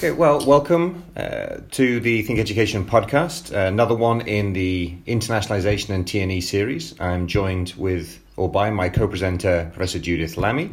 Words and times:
Okay, 0.00 0.12
well, 0.12 0.42
welcome 0.46 1.04
uh, 1.14 1.58
to 1.72 2.00
the 2.00 2.22
Think 2.22 2.38
Education 2.38 2.86
podcast, 2.86 3.54
uh, 3.54 3.66
another 3.66 3.94
one 3.94 4.22
in 4.22 4.54
the 4.54 4.96
Internationalization 5.06 5.90
and 5.90 6.06
TNE 6.06 6.42
series. 6.42 6.98
I'm 6.98 7.26
joined 7.26 7.74
with, 7.76 8.18
or 8.34 8.50
by, 8.50 8.70
my 8.70 8.88
co 8.88 9.06
presenter, 9.08 9.70
Professor 9.74 9.98
Judith 9.98 10.38
Lamie. 10.38 10.70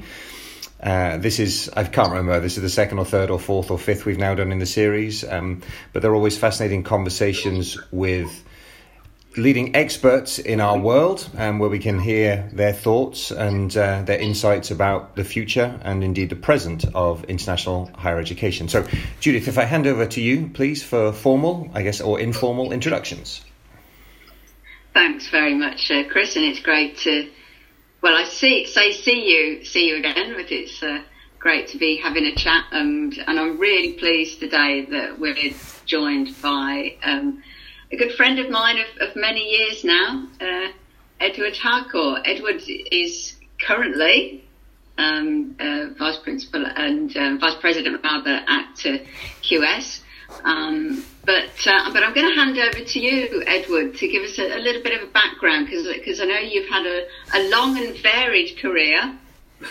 Uh, 0.81 1.17
this 1.17 1.39
is, 1.39 1.69
I 1.75 1.83
can't 1.83 2.07
remember, 2.11 2.39
this 2.39 2.55
is 2.55 2.63
the 2.63 2.69
second 2.69 2.99
or 2.99 3.05
third 3.05 3.29
or 3.29 3.37
fourth 3.37 3.69
or 3.69 3.77
fifth 3.77 4.05
we've 4.05 4.17
now 4.17 4.33
done 4.33 4.53
in 4.53 4.59
the 4.59 4.65
series, 4.65 5.25
um, 5.25 5.61
but 5.91 6.01
they're 6.01 6.15
always 6.15 6.37
fascinating 6.37 6.83
conversations 6.83 7.77
with 7.91 8.45
leading 9.37 9.75
experts 9.75 10.39
in 10.39 10.59
our 10.59 10.77
world, 10.77 11.29
um, 11.37 11.59
where 11.59 11.69
we 11.69 11.79
can 11.79 11.99
hear 11.99 12.49
their 12.51 12.73
thoughts 12.73 13.31
and 13.31 13.75
uh, 13.77 14.01
their 14.01 14.19
insights 14.19 14.71
about 14.71 15.15
the 15.15 15.23
future 15.23 15.79
and 15.83 16.03
indeed 16.03 16.29
the 16.29 16.35
present 16.35 16.85
of 16.95 17.23
international 17.25 17.91
higher 17.95 18.19
education. 18.19 18.67
So, 18.67 18.85
Judith, 19.19 19.47
if 19.47 19.57
I 19.57 19.63
hand 19.63 19.87
over 19.87 20.05
to 20.07 20.21
you, 20.21 20.49
please, 20.53 20.83
for 20.83 21.13
formal, 21.13 21.69
I 21.73 21.83
guess, 21.83 22.01
or 22.01 22.19
informal 22.19 22.71
introductions. 22.71 23.45
Thanks 24.93 25.29
very 25.29 25.53
much, 25.53 25.91
uh, 25.91 26.03
Chris, 26.09 26.35
and 26.35 26.45
it's 26.45 26.59
great 26.59 26.97
to, 26.99 27.29
well, 28.01 28.15
I 28.15 28.23
see, 28.23 28.65
say 28.65 28.91
see 28.91 29.29
you, 29.29 29.63
see 29.63 29.87
you 29.87 29.97
again, 29.97 30.33
but 30.35 30.51
it's 30.51 30.81
uh, 30.81 31.01
great 31.37 31.67
to 31.69 31.77
be 31.77 31.97
having 31.97 32.25
a 32.25 32.33
chat, 32.33 32.65
and, 32.71 33.15
and 33.27 33.39
I'm 33.39 33.59
really 33.59 33.93
pleased 33.93 34.39
today 34.39 34.85
that 34.85 35.19
we're 35.19 35.35
joined 35.85 36.41
by. 36.41 36.95
Um, 37.03 37.43
a 37.91 37.95
good 37.95 38.13
friend 38.13 38.39
of 38.39 38.49
mine 38.49 38.77
of, 38.79 39.09
of 39.09 39.15
many 39.15 39.41
years 39.41 39.83
now, 39.83 40.27
uh, 40.41 40.71
Edward 41.19 41.55
Harcourt. 41.57 42.21
Edward 42.25 42.61
is 42.67 43.35
currently 43.61 44.43
um, 44.97 45.55
uh, 45.59 45.87
vice 45.97 46.17
principal 46.17 46.65
and 46.65 47.15
uh, 47.15 47.37
vice 47.39 47.55
president 47.55 48.03
rather 48.03 48.41
at 48.47 48.75
QS. 48.75 50.01
Um, 50.43 51.05
but 51.25 51.65
uh, 51.65 51.93
but 51.93 52.03
I'm 52.03 52.13
going 52.13 52.27
to 52.27 52.35
hand 52.35 52.57
over 52.57 52.83
to 52.83 52.99
you, 52.99 53.43
Edward, 53.47 53.95
to 53.97 54.07
give 54.09 54.23
us 54.23 54.37
a, 54.37 54.57
a 54.57 54.59
little 54.59 54.83
bit 54.83 55.01
of 55.01 55.07
a 55.07 55.11
background 55.11 55.67
because 55.67 56.19
I 56.19 56.25
know 56.25 56.39
you've 56.39 56.69
had 56.69 56.85
a, 56.85 57.05
a 57.33 57.49
long 57.49 57.77
and 57.77 57.97
varied 57.99 58.57
career, 58.57 59.17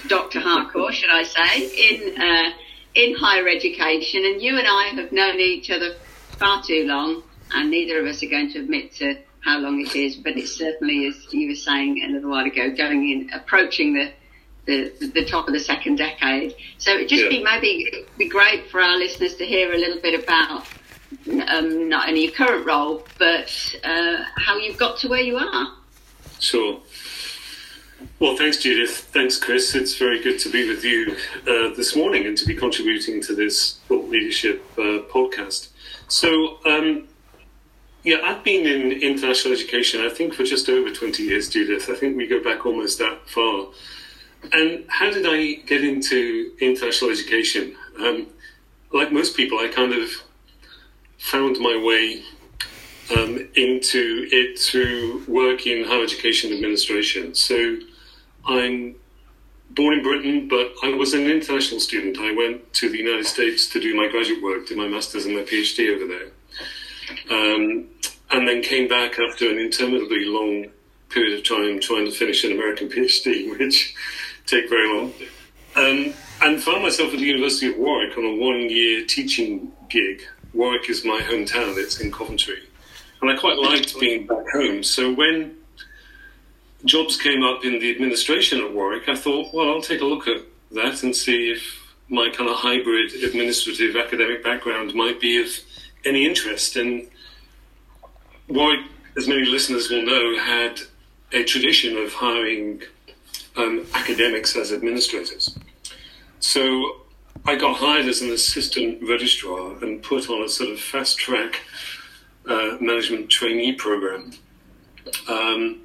Dr. 0.06 0.40
Harcourt, 0.40 0.94
should 0.94 1.10
I 1.10 1.24
say, 1.24 1.90
in 1.90 2.20
uh, 2.20 2.50
in 2.94 3.14
higher 3.16 3.46
education, 3.48 4.24
and 4.24 4.40
you 4.40 4.58
and 4.58 4.66
I 4.66 4.92
have 4.94 5.12
known 5.12 5.38
each 5.38 5.70
other 5.70 5.96
far 6.38 6.62
too 6.62 6.84
long 6.86 7.22
and 7.52 7.70
neither 7.70 8.00
of 8.00 8.06
us 8.06 8.22
are 8.22 8.28
going 8.28 8.50
to 8.52 8.60
admit 8.60 8.94
to 8.96 9.16
how 9.44 9.58
long 9.58 9.80
it 9.80 9.94
is, 9.94 10.16
but 10.16 10.36
it 10.36 10.48
certainly, 10.48 11.06
as 11.06 11.32
you 11.32 11.48
were 11.48 11.54
saying 11.54 12.02
a 12.02 12.08
little 12.08 12.30
while 12.30 12.44
ago, 12.44 12.70
going 12.70 13.08
in, 13.08 13.30
approaching 13.32 13.94
the 13.94 14.12
the, 14.66 14.92
the 15.14 15.24
top 15.24 15.46
of 15.46 15.54
the 15.54 15.60
second 15.60 15.96
decade. 15.96 16.56
So 16.78 16.90
it'd 16.90 17.08
just 17.08 17.22
yeah. 17.22 17.28
be 17.28 17.42
maybe 17.42 18.04
be 18.18 18.28
great 18.28 18.68
for 18.68 18.80
our 18.80 18.96
listeners 18.96 19.36
to 19.36 19.46
hear 19.46 19.72
a 19.72 19.78
little 19.78 20.02
bit 20.02 20.20
about 20.20 20.66
um, 21.48 21.88
not 21.88 22.08
only 22.08 22.24
your 22.24 22.32
current 22.32 22.66
role, 22.66 23.04
but 23.18 23.76
uh, 23.84 24.24
how 24.36 24.56
you've 24.56 24.76
got 24.76 24.98
to 24.98 25.08
where 25.08 25.20
you 25.20 25.36
are. 25.36 25.72
Sure. 26.40 26.80
Well, 28.18 28.36
thanks, 28.36 28.58
Judith. 28.58 29.08
Thanks, 29.12 29.38
Chris. 29.38 29.74
It's 29.74 29.96
very 29.96 30.22
good 30.22 30.38
to 30.40 30.50
be 30.50 30.68
with 30.68 30.84
you 30.84 31.16
uh, 31.42 31.74
this 31.76 31.96
morning 31.96 32.26
and 32.26 32.36
to 32.36 32.46
be 32.46 32.54
contributing 32.54 33.22
to 33.22 33.34
this 33.34 33.78
thought 33.88 34.08
leadership 34.08 34.64
uh, 34.76 35.06
podcast. 35.10 35.68
So, 36.08 36.58
um, 36.66 37.08
yeah, 38.06 38.18
I've 38.22 38.44
been 38.44 38.64
in 38.66 39.02
international 39.02 39.52
education, 39.52 40.00
I 40.00 40.08
think, 40.08 40.32
for 40.32 40.44
just 40.44 40.68
over 40.68 40.92
20 40.92 41.24
years, 41.24 41.48
Judith. 41.48 41.90
I 41.90 41.94
think 41.94 42.16
we 42.16 42.28
go 42.28 42.40
back 42.40 42.64
almost 42.64 43.00
that 43.00 43.28
far. 43.28 43.66
And 44.52 44.84
how 44.86 45.10
did 45.10 45.26
I 45.28 45.54
get 45.66 45.82
into 45.82 46.52
international 46.60 47.10
education? 47.10 47.74
Um, 47.98 48.28
like 48.92 49.10
most 49.10 49.36
people, 49.36 49.58
I 49.58 49.66
kind 49.66 49.92
of 49.92 50.08
found 51.18 51.58
my 51.58 51.76
way 51.76 52.22
um, 53.16 53.48
into 53.56 54.28
it 54.30 54.56
through 54.56 55.24
work 55.26 55.66
in 55.66 55.84
higher 55.84 56.04
education 56.04 56.52
administration. 56.52 57.34
So 57.34 57.78
I'm 58.46 58.94
born 59.70 59.94
in 59.94 60.04
Britain, 60.04 60.46
but 60.46 60.72
I 60.84 60.90
was 60.90 61.12
an 61.12 61.28
international 61.28 61.80
student. 61.80 62.18
I 62.18 62.32
went 62.36 62.72
to 62.74 62.88
the 62.88 62.98
United 62.98 63.26
States 63.26 63.68
to 63.70 63.80
do 63.80 63.96
my 63.96 64.06
graduate 64.06 64.44
work, 64.44 64.68
did 64.68 64.78
my 64.78 64.86
master's 64.86 65.26
and 65.26 65.34
my 65.34 65.42
PhD 65.42 65.92
over 65.92 66.06
there. 66.06 66.30
Um, 67.30 67.88
and 68.30 68.46
then 68.46 68.62
came 68.62 68.88
back 68.88 69.18
after 69.18 69.50
an 69.50 69.58
interminably 69.58 70.24
long 70.24 70.66
period 71.08 71.38
of 71.38 71.44
time 71.44 71.80
trying 71.80 72.04
to 72.04 72.10
finish 72.10 72.44
an 72.44 72.52
American 72.52 72.88
PhD, 72.88 73.50
which 73.58 73.94
take 74.46 74.68
very 74.68 74.88
long. 74.88 75.12
Um, 75.76 76.14
and 76.42 76.62
found 76.62 76.82
myself 76.82 77.12
at 77.12 77.18
the 77.18 77.26
University 77.26 77.68
of 77.68 77.78
Warwick 77.78 78.16
on 78.16 78.24
a 78.24 78.34
one-year 78.36 79.06
teaching 79.06 79.72
gig. 79.88 80.22
Warwick 80.52 80.88
is 80.88 81.04
my 81.04 81.20
hometown; 81.20 81.76
it's 81.76 82.00
in 82.00 82.10
Coventry, 82.10 82.62
and 83.20 83.30
I 83.30 83.36
quite 83.36 83.58
liked 83.58 83.98
being 84.00 84.26
back 84.26 84.48
home. 84.52 84.82
So 84.82 85.12
when 85.12 85.56
jobs 86.84 87.20
came 87.20 87.42
up 87.42 87.64
in 87.64 87.78
the 87.78 87.90
administration 87.90 88.60
at 88.60 88.72
Warwick, 88.72 89.08
I 89.08 89.16
thought, 89.16 89.52
well, 89.52 89.68
I'll 89.68 89.82
take 89.82 90.00
a 90.00 90.04
look 90.04 90.28
at 90.28 90.42
that 90.72 91.02
and 91.02 91.14
see 91.14 91.50
if 91.50 91.94
my 92.08 92.30
kind 92.30 92.48
of 92.48 92.56
hybrid 92.56 93.12
administrative 93.14 93.96
academic 93.96 94.42
background 94.42 94.94
might 94.94 95.20
be 95.20 95.42
of 95.42 95.48
any 96.04 96.24
interest. 96.24 96.76
And 96.76 97.08
Warwick, 98.48 98.80
as 99.16 99.26
many 99.26 99.44
listeners 99.44 99.90
will 99.90 100.02
know, 100.02 100.38
had 100.38 100.80
a 101.32 101.42
tradition 101.44 101.96
of 101.96 102.12
hiring 102.12 102.82
um, 103.56 103.86
academics 103.94 104.54
as 104.56 104.72
administrators. 104.72 105.58
So 106.38 107.02
I 107.44 107.56
got 107.56 107.76
hired 107.76 108.06
as 108.06 108.22
an 108.22 108.30
assistant 108.30 109.02
registrar 109.08 109.82
and 109.82 110.02
put 110.02 110.30
on 110.30 110.42
a 110.42 110.48
sort 110.48 110.70
of 110.70 110.80
fast 110.80 111.18
track 111.18 111.60
uh, 112.48 112.76
management 112.80 113.30
trainee 113.30 113.72
program. 113.72 114.32
Um, 115.28 115.80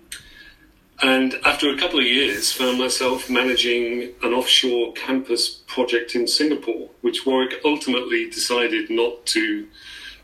and 1.02 1.36
after 1.46 1.74
a 1.74 1.78
couple 1.78 2.00
of 2.00 2.06
years, 2.06 2.52
found 2.52 2.78
myself 2.78 3.28
managing 3.28 4.14
an 4.22 4.34
offshore 4.34 4.94
campus 4.94 5.50
project 5.66 6.14
in 6.14 6.28
Singapore, 6.28 6.90
which 7.02 7.26
Warwick 7.26 7.60
ultimately 7.66 8.30
decided 8.30 8.92
not 8.92 9.26
to 9.28 9.68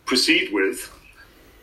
proceed 0.06 0.54
with 0.54 0.94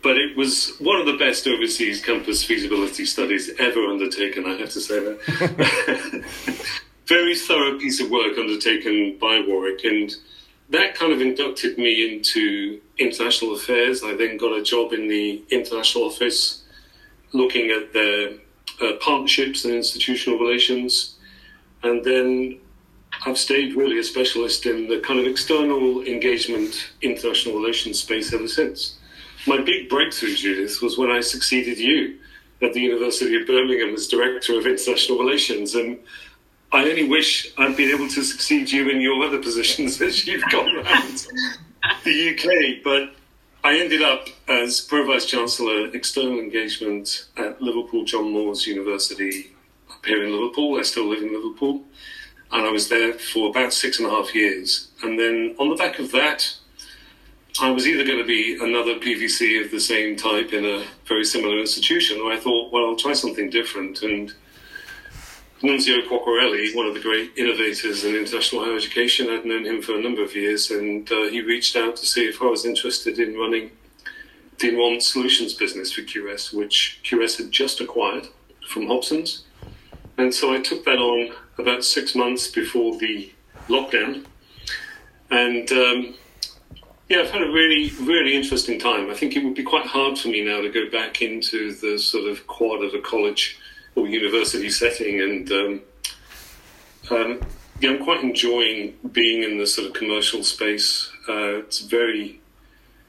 but 0.04 0.19
it 0.19 0.37
was 0.37 0.76
one 0.81 1.00
of 1.00 1.06
the 1.06 1.16
best 1.16 1.47
overseas 1.47 2.04
campus 2.04 2.44
feasibility 2.44 3.06
studies 3.06 3.50
ever 3.59 3.87
undertaken, 3.87 4.44
I 4.44 4.56
have 4.59 4.69
to 4.70 4.81
say 4.81 5.00
that. 5.00 6.25
Very 7.06 7.34
thorough 7.34 7.78
piece 7.78 8.00
of 8.03 8.10
work 8.10 8.37
undertaken 8.38 9.16
by 9.19 9.43
Warwick, 9.47 9.82
and 9.84 10.14
that 10.69 10.94
kind 10.94 11.10
of 11.10 11.22
inducted 11.22 11.78
me 11.78 12.14
into 12.14 12.82
international 12.98 13.54
affairs. 13.54 14.04
I 14.04 14.14
then 14.14 14.37
got 14.37 14.53
a 14.53 14.62
job 14.62 14.93
in 14.93 15.09
the 15.09 15.43
international 15.50 16.04
office 16.04 16.64
looking 17.32 17.70
at 17.70 17.94
the 17.94 18.38
uh, 18.82 18.93
partnerships 19.00 19.64
and 19.64 19.72
institutional 19.72 20.38
relations, 20.38 21.16
and 21.82 22.04
then 22.04 22.60
I've 23.25 23.38
stayed 23.38 23.75
really 23.75 23.98
a 23.98 24.04
specialist 24.04 24.66
in 24.66 24.87
the 24.87 25.00
kind 25.00 25.19
of 25.19 25.26
external 25.26 26.03
engagement, 26.03 26.93
international 27.00 27.54
relations 27.54 28.00
space 28.00 28.34
ever 28.34 28.48
since 28.48 28.98
my 29.47 29.60
big 29.60 29.88
breakthrough, 29.88 30.34
Judith, 30.34 30.81
was 30.82 30.97
when 30.99 31.10
I 31.10 31.21
succeeded 31.21 31.78
you 31.78 32.19
at 32.62 32.72
the 32.72 32.81
University 32.81 33.37
of 33.41 33.47
Birmingham 33.47 33.94
as 33.94 34.09
Director 34.09 34.59
of 34.59 34.66
International 34.66 35.19
Relations. 35.19 35.75
And 35.75 35.99
I 36.72 36.88
only 36.88 37.05
wish 37.09 37.53
I'd 37.59 37.77
been 37.77 37.91
able 37.91 38.09
to 38.09 38.22
succeed 38.22 38.71
you 38.71 38.88
in 38.88 39.00
your 39.00 39.22
other 39.25 39.41
positions 39.41 40.00
as 40.00 40.27
you've 40.27 40.49
gone 40.50 40.77
around 40.77 41.27
the 42.05 42.31
UK. 42.34 42.82
But 42.82 43.15
I 43.62 43.78
ended 43.78 44.03
up 44.03 44.28
as 44.49 44.81
Pro 44.81 45.06
Vice 45.06 45.27
Chancellor 45.27 45.88
External 45.94 46.38
Engagement 46.38 47.26
at 47.37 47.61
Liverpool 47.61 48.05
John 48.05 48.31
Moores 48.31 48.66
University 48.66 49.55
up 49.91 50.05
here 50.05 50.25
in 50.25 50.32
Liverpool. 50.32 50.78
I 50.78 50.82
still 50.82 51.06
live 51.06 51.22
in 51.22 51.32
Liverpool. 51.32 51.84
And 52.53 52.66
I 52.66 52.71
was 52.71 52.88
there 52.88 53.15
for 53.15 53.50
about 53.50 53.72
six 53.72 53.99
and 53.99 54.06
a 54.06 54.11
half 54.11 54.34
years. 54.34 54.88
And 55.03 55.19
then 55.19 55.56
on 55.59 55.71
the 55.71 55.76
back 55.76 55.99
of 55.99 56.12
that, 56.12 56.56
I 57.60 57.70
was 57.70 57.86
either 57.86 58.04
going 58.04 58.18
to 58.18 58.24
be 58.24 58.58
another 58.60 58.96
PVC 58.96 59.64
of 59.64 59.70
the 59.70 59.78
same 59.78 60.16
type 60.16 60.52
in 60.52 60.64
a 60.64 60.84
very 61.06 61.24
similar 61.24 61.58
institution, 61.60 62.20
or 62.20 62.32
I 62.32 62.36
thought, 62.36 62.72
well, 62.72 62.86
I'll 62.86 62.96
try 62.96 63.12
something 63.12 63.48
different. 63.48 64.02
And 64.02 64.34
Nunzio 65.62 66.04
Quacquarelli, 66.08 66.74
one 66.74 66.86
of 66.86 66.94
the 66.94 67.00
great 67.00 67.30
innovators 67.36 68.04
in 68.04 68.16
international 68.16 68.64
higher 68.64 68.74
education, 68.74 69.30
I'd 69.30 69.44
known 69.44 69.64
him 69.64 69.82
for 69.82 69.94
a 69.94 70.02
number 70.02 70.22
of 70.22 70.34
years, 70.34 70.72
and 70.72 71.10
uh, 71.12 71.28
he 71.28 71.42
reached 71.42 71.76
out 71.76 71.94
to 71.96 72.06
see 72.06 72.26
if 72.26 72.42
I 72.42 72.46
was 72.46 72.64
interested 72.64 73.20
in 73.20 73.36
running 73.36 73.70
the 74.58 74.70
enrollment 74.70 75.04
solutions 75.04 75.54
business 75.54 75.92
for 75.92 76.02
QS, 76.02 76.52
which 76.52 77.00
QS 77.04 77.38
had 77.38 77.52
just 77.52 77.80
acquired 77.80 78.26
from 78.68 78.86
Hobsons. 78.86 79.42
And 80.18 80.34
so 80.34 80.52
I 80.52 80.60
took 80.60 80.84
that 80.86 80.98
on 80.98 81.34
about 81.58 81.84
six 81.84 82.16
months 82.16 82.48
before 82.48 82.98
the 82.98 83.32
lockdown. 83.68 84.26
And 85.30 85.70
um, 85.72 86.14
yeah, 87.08 87.20
I've 87.20 87.30
had 87.30 87.42
a 87.42 87.50
really, 87.50 87.90
really 88.00 88.34
interesting 88.34 88.78
time. 88.78 89.10
I 89.10 89.14
think 89.14 89.36
it 89.36 89.44
would 89.44 89.54
be 89.54 89.62
quite 89.62 89.86
hard 89.86 90.18
for 90.18 90.28
me 90.28 90.44
now 90.44 90.60
to 90.60 90.70
go 90.70 90.90
back 90.90 91.20
into 91.20 91.74
the 91.74 91.98
sort 91.98 92.28
of 92.28 92.46
quad 92.46 92.82
of 92.82 92.94
a 92.94 93.00
college 93.00 93.58
or 93.94 94.08
university 94.08 94.70
setting. 94.70 95.20
And 95.20 95.52
um, 95.52 95.82
um, 97.10 97.40
yeah, 97.80 97.90
I'm 97.90 98.02
quite 98.02 98.22
enjoying 98.22 98.94
being 99.12 99.42
in 99.42 99.58
the 99.58 99.66
sort 99.66 99.88
of 99.88 99.94
commercial 99.94 100.42
space 100.42 101.10
Uh, 101.28 101.58
it's 101.64 101.80
very 101.80 102.40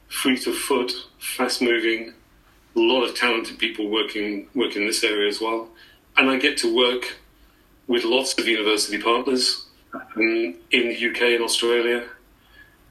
fleet 0.07 0.41
to 0.43 0.53
foot, 0.53 0.93
fast 1.19 1.61
moving, 1.61 2.13
a 2.75 2.79
lot 2.79 3.03
of 3.03 3.15
talented 3.15 3.57
people 3.57 3.89
working 3.89 4.47
work 4.55 4.75
in 4.75 4.85
this 4.85 5.03
area 5.03 5.27
as 5.27 5.41
well. 5.41 5.69
And 6.17 6.29
I 6.29 6.37
get 6.37 6.57
to 6.59 6.73
work 6.73 7.17
with 7.87 8.03
lots 8.03 8.37
of 8.39 8.47
university 8.47 9.01
partners 9.01 9.65
in, 10.15 10.55
in 10.71 10.89
the 10.89 11.09
UK 11.09 11.21
and 11.35 11.43
Australia, 11.43 12.07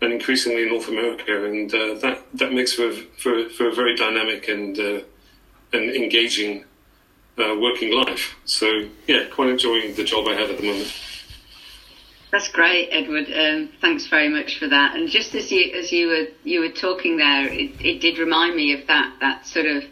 and 0.05 0.13
increasingly 0.13 0.63
in 0.63 0.69
North 0.69 0.89
America. 0.89 1.45
And 1.45 1.73
uh, 1.75 1.95
that 2.01 2.23
that 2.35 2.53
makes 2.53 2.73
for 2.75 2.89
a, 2.89 2.95
for, 2.95 3.49
for 3.49 3.69
a 3.69 3.75
very 3.75 3.97
dynamic 3.97 4.49
and 4.49 4.79
uh, 4.79 5.01
and 5.73 5.91
engaging 5.91 6.65
uh, 7.39 7.57
working 7.59 7.93
life. 7.93 8.37
So 8.45 8.89
yeah, 9.07 9.25
quite 9.31 9.49
enjoying 9.49 9.95
the 9.95 10.05
job 10.05 10.29
I 10.29 10.35
have 10.35 10.51
at 10.51 10.59
the 10.59 10.65
moment. 10.65 10.95
That's 12.31 12.49
great, 12.49 12.89
Edward. 12.91 13.27
Um, 13.33 13.69
thanks 13.81 14.09
very 14.09 14.29
much 14.29 14.59
for 14.59 14.67
that. 14.69 14.97
And 14.97 15.09
just 15.09 15.35
as 15.35 15.51
you 15.53 15.73
as 15.73 15.93
you 15.93 16.09
were 16.09 16.27
you 16.45 16.61
were 16.61 16.71
talking 16.71 17.17
there, 17.17 17.47
it, 17.47 17.81
it 17.81 18.01
did 18.01 18.19
remind 18.19 18.57
me 18.57 18.73
of 18.73 18.87
that 18.89 19.17
that 19.21 19.47
sort 19.47 19.67
of 19.67 19.85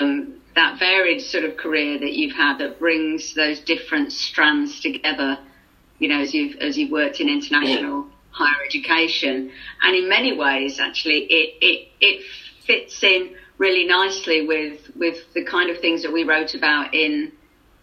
um, 0.00 0.34
that 0.54 0.78
varied 0.78 1.20
sort 1.20 1.44
of 1.44 1.56
career 1.56 1.98
that 1.98 2.12
you've 2.12 2.36
had 2.36 2.58
that 2.58 2.78
brings 2.78 3.34
those 3.34 3.60
different 3.60 4.12
strands 4.12 4.80
together. 4.80 5.38
You 5.98 6.08
know, 6.08 6.20
as 6.20 6.34
you've 6.34 6.56
as 6.60 6.76
you've 6.78 6.90
worked 6.90 7.20
in 7.20 7.28
international 7.28 8.04
yeah. 8.04 8.14
Higher 8.30 8.64
education, 8.66 9.50
and 9.82 9.96
in 9.96 10.08
many 10.08 10.36
ways, 10.36 10.78
actually, 10.80 11.24
it 11.24 11.54
it 11.60 11.88
it 12.00 12.24
fits 12.64 13.02
in 13.02 13.34
really 13.58 13.84
nicely 13.84 14.46
with 14.46 14.90
with 14.96 15.32
the 15.34 15.44
kind 15.44 15.70
of 15.70 15.80
things 15.80 16.02
that 16.02 16.12
we 16.12 16.24
wrote 16.24 16.54
about 16.54 16.94
in 16.94 17.32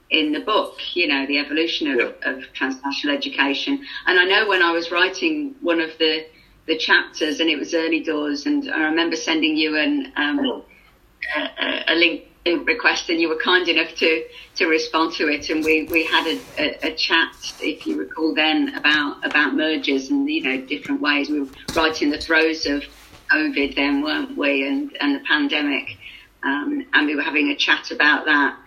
in 0.09 0.31
the 0.31 0.39
book, 0.39 0.77
you 0.95 1.07
know, 1.07 1.25
the 1.25 1.39
evolution 1.39 1.88
of, 1.88 1.97
yeah. 1.97 2.30
of 2.30 2.44
transnational 2.53 3.15
education. 3.15 3.83
And 4.06 4.19
I 4.19 4.25
know 4.25 4.47
when 4.47 4.62
I 4.62 4.71
was 4.71 4.92
writing 4.92 5.56
one 5.62 5.81
of 5.81 5.97
the 5.97 6.25
the 6.68 6.77
chapters, 6.77 7.39
and 7.39 7.50
it 7.50 7.59
was 7.59 7.75
early 7.75 8.01
doors, 8.01 8.47
and 8.47 8.71
I 8.71 8.86
remember 8.86 9.15
sending 9.15 9.56
you 9.56 9.77
an 9.77 10.12
um, 10.15 10.63
a, 11.36 11.83
a, 11.89 11.95
link 11.95 12.24
request, 12.53 13.09
and 13.09 13.19
you 13.19 13.30
were 13.30 13.38
kind 13.38 13.68
enough 13.68 13.94
to 13.95 14.25
to 14.56 14.68
respond 14.68 15.13
to 15.13 15.27
it, 15.27 15.50
and 15.50 15.63
we 15.63 15.88
we 15.92 16.06
had 16.06 16.27
a, 16.27 16.39
a, 16.57 16.92
a, 16.92 16.95
chat, 16.95 17.33
if 17.59 17.88
you 17.88 17.97
recall, 17.97 18.36
then 18.36 18.75
about 18.75 19.25
about 19.25 19.56
mergers 19.56 20.09
and 20.09 20.30
you 20.30 20.44
know 20.44 20.62
different 20.62 21.01
ways. 21.01 21.30
We 21.30 21.42
were 21.42 21.50
right 21.75 22.00
in 22.01 22.12
the 22.12 22.19
throes 22.19 22.65
of 22.65 22.83
COVID, 23.31 23.75
then 23.75 24.03
weren't 24.03 24.38
we, 24.38 24.68
and 24.68 24.95
and 25.00 25.15
the 25.15 25.24
pandemic, 25.25 25.97
um, 26.44 26.86
and 26.94 27.07
we 27.07 27.15
were 27.15 27.24
having 27.24 27.50
a 27.50 27.56
chat 27.56 27.92
about 27.92 28.25
that. 28.25 28.57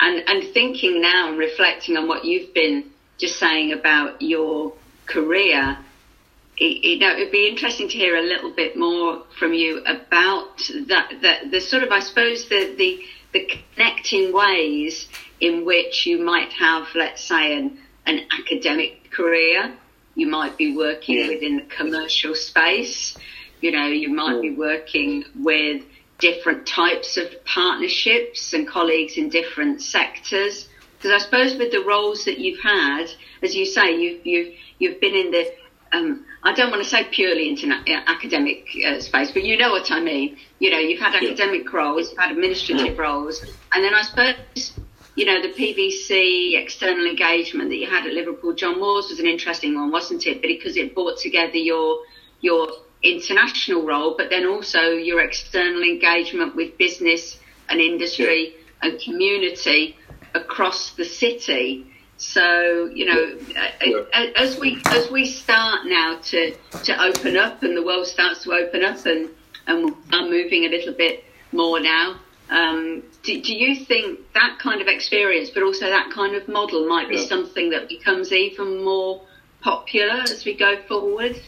And 0.00 0.28
and 0.28 0.52
thinking 0.52 1.00
now 1.00 1.28
and 1.28 1.38
reflecting 1.38 1.96
on 1.96 2.08
what 2.08 2.24
you've 2.24 2.52
been 2.54 2.90
just 3.18 3.38
saying 3.38 3.72
about 3.72 4.20
your 4.22 4.72
career 5.06 5.78
it, 6.60 6.84
you 6.84 6.98
know 6.98 7.12
it'd 7.12 7.32
be 7.32 7.48
interesting 7.48 7.88
to 7.88 7.96
hear 7.96 8.16
a 8.16 8.22
little 8.22 8.50
bit 8.52 8.76
more 8.76 9.22
from 9.38 9.54
you 9.54 9.78
about 9.84 10.58
that 10.86 11.10
the, 11.22 11.50
the 11.50 11.60
sort 11.60 11.82
of 11.82 11.90
I 11.90 12.00
suppose 12.00 12.48
the 12.48 12.74
the 12.76 13.04
the 13.32 13.46
connecting 13.74 14.32
ways 14.32 15.08
in 15.40 15.64
which 15.64 16.06
you 16.06 16.18
might 16.18 16.52
have 16.52 16.86
let's 16.94 17.22
say 17.22 17.56
an 17.56 17.78
an 18.06 18.26
academic 18.38 19.10
career 19.10 19.72
you 20.14 20.26
might 20.26 20.56
be 20.56 20.76
working 20.76 21.18
yeah. 21.18 21.28
within 21.28 21.56
the 21.56 21.62
commercial 21.74 22.34
space 22.34 23.16
you 23.60 23.70
know 23.70 23.86
you 23.86 24.08
might 24.08 24.40
be 24.40 24.50
working 24.50 25.24
with 25.36 25.82
different 26.18 26.66
types 26.66 27.16
of 27.16 27.26
partnerships 27.44 28.52
and 28.52 28.66
colleagues 28.66 29.16
in 29.16 29.28
different 29.28 29.80
sectors. 29.80 30.68
Because 30.96 31.12
I 31.12 31.24
suppose 31.24 31.56
with 31.56 31.70
the 31.70 31.84
roles 31.84 32.24
that 32.24 32.38
you've 32.38 32.60
had, 32.60 33.06
as 33.42 33.54
you 33.54 33.64
say, 33.64 33.96
you've 33.96 34.26
you've 34.26 34.54
you've 34.78 35.00
been 35.00 35.14
in 35.14 35.30
the 35.30 35.52
um, 35.92 36.24
I 36.42 36.52
don't 36.52 36.70
want 36.70 36.82
to 36.82 36.88
say 36.88 37.04
purely 37.10 37.54
interna- 37.54 37.88
uh, 37.88 38.02
academic 38.06 38.66
uh, 38.86 39.00
space, 39.00 39.30
but 39.32 39.44
you 39.44 39.56
know 39.56 39.70
what 39.70 39.90
I 39.90 40.00
mean. 40.00 40.36
You 40.58 40.70
know, 40.70 40.78
you've 40.78 41.00
had 41.00 41.14
academic 41.14 41.64
yeah. 41.64 41.76
roles, 41.78 42.10
you've 42.10 42.18
had 42.18 42.32
administrative 42.32 42.96
yeah. 42.96 43.02
roles, 43.02 43.44
and 43.72 43.84
then 43.84 43.94
I 43.94 44.02
suppose 44.02 44.72
you 45.16 45.24
know 45.24 45.40
the 45.42 45.48
PVC 45.48 46.60
external 46.60 47.06
engagement 47.06 47.70
that 47.70 47.76
you 47.76 47.86
had 47.86 48.06
at 48.06 48.12
Liverpool 48.12 48.54
John 48.54 48.78
Moores 48.78 49.08
was 49.08 49.18
an 49.18 49.26
interesting 49.26 49.74
one, 49.74 49.90
wasn't 49.90 50.26
it? 50.26 50.40
But 50.40 50.48
because 50.48 50.76
it 50.76 50.94
brought 50.94 51.18
together 51.18 51.56
your 51.56 52.00
your 52.40 52.68
international 53.02 53.84
role, 53.84 54.14
but 54.16 54.30
then 54.30 54.46
also 54.46 54.90
your 54.90 55.20
external 55.20 55.82
engagement 55.82 56.54
with 56.56 56.76
business 56.78 57.38
and 57.68 57.80
industry 57.80 58.54
yeah. 58.82 58.90
and 58.90 59.00
community 59.00 59.96
across 60.34 60.92
the 60.92 61.04
city. 61.04 61.86
So 62.18 62.86
you 62.86 63.06
know, 63.06 63.38
yeah. 63.48 64.04
as 64.36 64.58
we 64.58 64.82
as 64.86 65.10
we 65.10 65.24
start 65.24 65.86
now 65.86 66.18
to 66.24 66.54
to 66.84 67.02
open 67.02 67.36
up, 67.36 67.62
and 67.62 67.76
the 67.76 67.82
world 67.82 68.06
starts 68.06 68.42
to 68.42 68.52
open 68.52 68.84
up, 68.84 69.06
and 69.06 69.30
and 69.68 69.94
are 70.12 70.28
moving 70.28 70.64
a 70.64 70.68
little 70.68 70.94
bit 70.94 71.24
more 71.52 71.80
now. 71.80 72.18
Um, 72.50 73.02
do, 73.22 73.42
do, 73.42 73.54
you 73.54 73.84
think 73.84 74.20
that 74.32 74.58
kind 74.58 74.80
of 74.80 74.88
experience, 74.88 75.50
but 75.50 75.62
also 75.62 75.86
that 75.90 76.10
kind 76.10 76.34
of 76.34 76.48
model, 76.48 76.88
might 76.88 77.08
be 77.08 77.16
yeah. 77.16 77.26
something 77.26 77.70
that 77.70 77.90
becomes 77.90 78.32
even 78.32 78.82
more 78.82 79.22
popular 79.60 80.22
as 80.22 80.46
we 80.46 80.54
go 80.54 80.80
forward? 80.88 81.38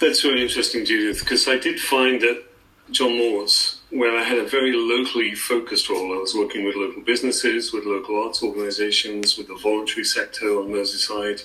That's 0.00 0.24
really 0.24 0.42
interesting, 0.42 0.84
Judith, 0.84 1.20
because 1.20 1.46
I 1.46 1.56
did 1.56 1.78
find 1.78 2.20
that 2.20 2.44
John 2.90 3.16
Moores, 3.16 3.63
where 3.94 4.18
I 4.18 4.24
had 4.24 4.38
a 4.38 4.46
very 4.46 4.72
locally 4.72 5.36
focused 5.36 5.88
role, 5.88 6.12
I 6.14 6.20
was 6.20 6.34
working 6.34 6.64
with 6.64 6.74
local 6.74 7.00
businesses, 7.00 7.72
with 7.72 7.84
local 7.84 8.24
arts 8.24 8.42
organisations, 8.42 9.38
with 9.38 9.46
the 9.46 9.54
voluntary 9.54 10.02
sector 10.02 10.46
on 10.58 10.66
Merseyside. 10.66 11.44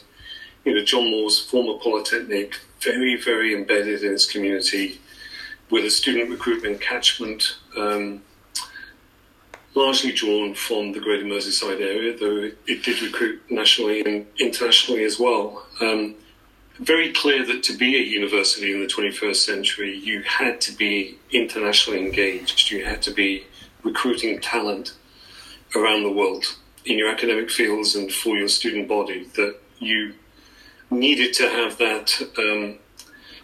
You 0.65 0.73
know, 0.73 0.83
John 0.83 1.11
Moores, 1.11 1.39
former 1.39 1.79
polytechnic, 1.79 2.59
very, 2.81 3.21
very 3.21 3.55
embedded 3.55 4.03
in 4.03 4.13
its 4.13 4.25
community, 4.25 4.99
with 5.69 5.85
a 5.85 5.91
student 5.91 6.31
recruitment 6.31 6.81
catchment, 6.81 7.57
um, 7.77 8.23
largely 9.75 10.11
drawn 10.11 10.55
from 10.55 10.91
the 10.91 10.99
Greater 10.99 11.25
Merseyside 11.25 11.81
area, 11.81 12.17
though 12.17 12.37
it, 12.37 12.57
it 12.65 12.83
did 12.83 12.99
recruit 13.03 13.43
nationally 13.51 14.01
and 14.01 14.25
internationally 14.39 15.03
as 15.03 15.19
well. 15.19 15.67
Um, 15.81 16.15
very 16.79 17.11
clear 17.11 17.45
that 17.45 17.61
to 17.63 17.77
be 17.77 17.95
a 17.97 17.99
university 17.99 18.73
in 18.73 18.79
the 18.79 18.87
21st 18.87 19.35
century, 19.35 19.95
you 19.97 20.21
had 20.23 20.61
to 20.61 20.71
be 20.71 21.17
internationally 21.31 21.99
engaged. 21.99 22.71
You 22.71 22.85
had 22.85 23.01
to 23.03 23.11
be 23.11 23.45
recruiting 23.83 24.39
talent 24.39 24.93
around 25.75 26.03
the 26.03 26.11
world 26.11 26.55
in 26.85 26.97
your 26.97 27.09
academic 27.09 27.51
fields 27.51 27.95
and 27.95 28.11
for 28.11 28.37
your 28.37 28.47
student 28.47 28.87
body. 28.87 29.25
That 29.35 29.57
you 29.79 30.13
needed 30.89 31.33
to 31.33 31.49
have 31.49 31.77
that 31.77 32.21
um, 32.37 32.79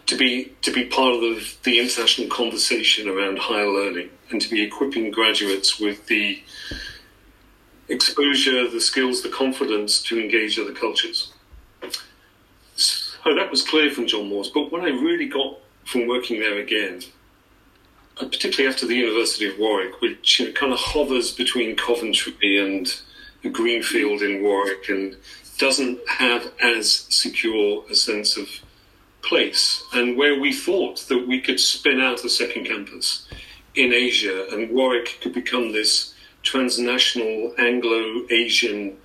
to 0.06 0.16
be 0.16 0.52
to 0.62 0.72
be 0.72 0.84
part 0.84 1.14
of 1.14 1.20
the, 1.20 1.54
the 1.64 1.78
international 1.78 2.28
conversation 2.28 3.08
around 3.08 3.38
higher 3.38 3.68
learning 3.68 4.10
and 4.30 4.40
to 4.40 4.48
be 4.48 4.62
equipping 4.62 5.10
graduates 5.10 5.78
with 5.78 6.06
the 6.06 6.42
exposure, 7.88 8.68
the 8.68 8.80
skills, 8.80 9.22
the 9.22 9.28
confidence 9.28 10.02
to 10.02 10.18
engage 10.18 10.58
other 10.58 10.72
cultures. 10.72 11.32
Oh, 13.28 13.34
that 13.34 13.50
was 13.50 13.62
clear 13.62 13.90
from 13.90 14.06
John 14.06 14.28
Moores. 14.28 14.48
But 14.48 14.70
what 14.70 14.82
I 14.82 14.90
really 14.90 15.26
got 15.26 15.58
from 15.84 16.06
working 16.06 16.38
there 16.38 16.58
again, 16.58 17.02
uh, 18.20 18.26
particularly 18.26 18.72
after 18.72 18.86
the 18.86 18.94
University 18.94 19.46
of 19.46 19.58
Warwick, 19.58 20.00
which 20.00 20.38
you 20.38 20.46
know, 20.46 20.52
kind 20.52 20.72
of 20.72 20.78
hovers 20.78 21.32
between 21.32 21.74
Coventry 21.74 22.58
and 22.58 22.88
Greenfield 23.52 24.22
in 24.22 24.44
Warwick 24.44 24.88
and 24.88 25.16
doesn't 25.58 25.98
have 26.08 26.52
as 26.62 27.06
secure 27.08 27.84
a 27.90 27.96
sense 27.96 28.36
of 28.36 28.48
place, 29.22 29.82
and 29.92 30.16
where 30.16 30.38
we 30.38 30.52
thought 30.52 31.00
that 31.08 31.26
we 31.26 31.40
could 31.40 31.58
spin 31.58 32.00
out 32.00 32.24
a 32.24 32.28
second 32.28 32.66
campus 32.66 33.26
in 33.74 33.92
Asia 33.92 34.46
and 34.52 34.70
Warwick 34.70 35.18
could 35.20 35.34
become 35.34 35.72
this 35.72 36.14
transnational 36.42 37.54
Anglo 37.58 38.24
Asian 38.30 38.96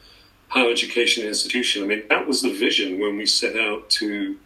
higher 0.51 0.69
education 0.69 1.25
institution. 1.25 1.81
I 1.83 1.87
mean, 1.87 2.03
that 2.09 2.27
was 2.27 2.41
the 2.41 2.53
vision 2.53 2.99
when 2.99 3.15
we 3.17 3.25
set 3.25 3.57
out 3.57 3.89
to 3.91 4.37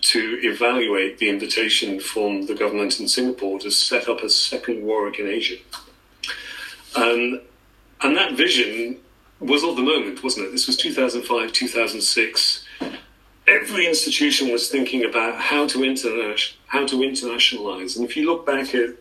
to 0.00 0.38
evaluate 0.42 1.18
the 1.18 1.28
invitation 1.28 2.00
from 2.00 2.46
the 2.46 2.54
government 2.54 3.00
in 3.00 3.08
Singapore 3.08 3.58
to 3.58 3.70
set 3.70 4.08
up 4.08 4.22
a 4.22 4.30
second 4.30 4.82
Warwick 4.82 5.18
in 5.18 5.26
Asia. 5.26 5.56
Um, 6.96 7.40
and 8.00 8.16
that 8.16 8.32
vision 8.32 8.98
was 9.40 9.62
of 9.62 9.76
the 9.76 9.82
moment, 9.82 10.22
wasn't 10.22 10.46
it? 10.46 10.52
This 10.52 10.66
was 10.66 10.76
2005, 10.78 11.52
2006. 11.52 12.64
Every 13.46 13.86
institution 13.86 14.50
was 14.50 14.70
thinking 14.70 15.04
about 15.04 15.38
how 15.38 15.66
to 15.66 15.78
interna- 15.78 16.54
how 16.66 16.86
to 16.86 16.96
internationalize. 16.96 17.96
And 17.96 18.04
if 18.08 18.16
you 18.16 18.26
look 18.26 18.46
back 18.46 18.74
at 18.74 18.96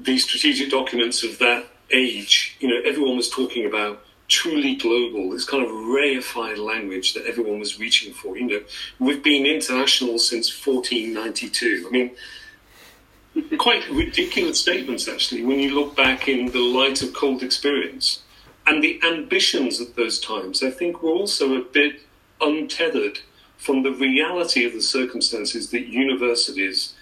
the 0.00 0.18
strategic 0.18 0.70
documents 0.70 1.22
of 1.22 1.38
that 1.38 1.66
age, 1.92 2.56
you 2.60 2.68
know, 2.68 2.80
everyone 2.84 3.16
was 3.16 3.30
talking 3.30 3.66
about 3.66 4.04
truly 4.32 4.74
global, 4.74 5.30
this 5.30 5.44
kind 5.44 5.62
of 5.62 5.70
reified 5.70 6.56
language 6.56 7.12
that 7.12 7.26
everyone 7.26 7.58
was 7.58 7.78
reaching 7.78 8.14
for. 8.14 8.36
You 8.38 8.46
know, 8.46 8.60
we've 8.98 9.22
been 9.22 9.44
international 9.44 10.18
since 10.18 10.50
1492. 10.66 11.86
I 11.86 11.90
mean, 11.90 13.58
quite 13.58 13.88
ridiculous 13.90 14.60
statements 14.60 15.06
actually 15.06 15.44
when 15.44 15.58
you 15.58 15.74
look 15.74 15.94
back 15.94 16.28
in 16.28 16.46
the 16.46 16.60
light 16.60 17.02
of 17.02 17.12
cold 17.12 17.42
experience. 17.42 18.22
And 18.66 18.82
the 18.82 19.00
ambitions 19.04 19.80
at 19.80 19.96
those 19.96 20.18
times, 20.20 20.62
I 20.62 20.70
think, 20.70 21.02
were 21.02 21.10
also 21.10 21.54
a 21.54 21.64
bit 21.64 22.00
untethered 22.40 23.20
from 23.58 23.82
the 23.82 23.92
reality 23.92 24.64
of 24.64 24.72
the 24.72 24.82
circumstances 24.82 25.70
that 25.70 25.86
universities 25.88 26.94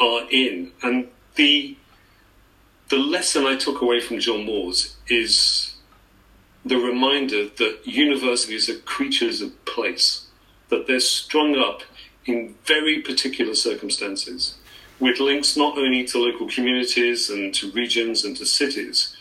are 0.00 0.22
in. 0.30 0.72
And 0.82 1.08
the 1.34 1.76
the 2.88 2.96
lesson 2.96 3.46
I 3.46 3.56
took 3.56 3.82
away 3.82 4.00
from 4.00 4.18
John 4.18 4.44
Moores 4.44 4.96
is 5.08 5.69
the 6.64 6.76
reminder 6.76 7.48
that 7.48 7.80
universities 7.84 8.68
are 8.68 8.78
creatures 8.80 9.40
of 9.40 9.64
place, 9.64 10.26
that 10.68 10.86
they're 10.86 11.00
strung 11.00 11.56
up 11.56 11.82
in 12.26 12.54
very 12.66 13.00
particular 13.00 13.54
circumstances, 13.54 14.56
with 14.98 15.20
links 15.20 15.56
not 15.56 15.78
only 15.78 16.04
to 16.04 16.18
local 16.18 16.48
communities 16.48 17.30
and 17.30 17.54
to 17.54 17.70
regions 17.72 18.24
and 18.24 18.36
to 18.36 18.44
cities, 18.44 19.16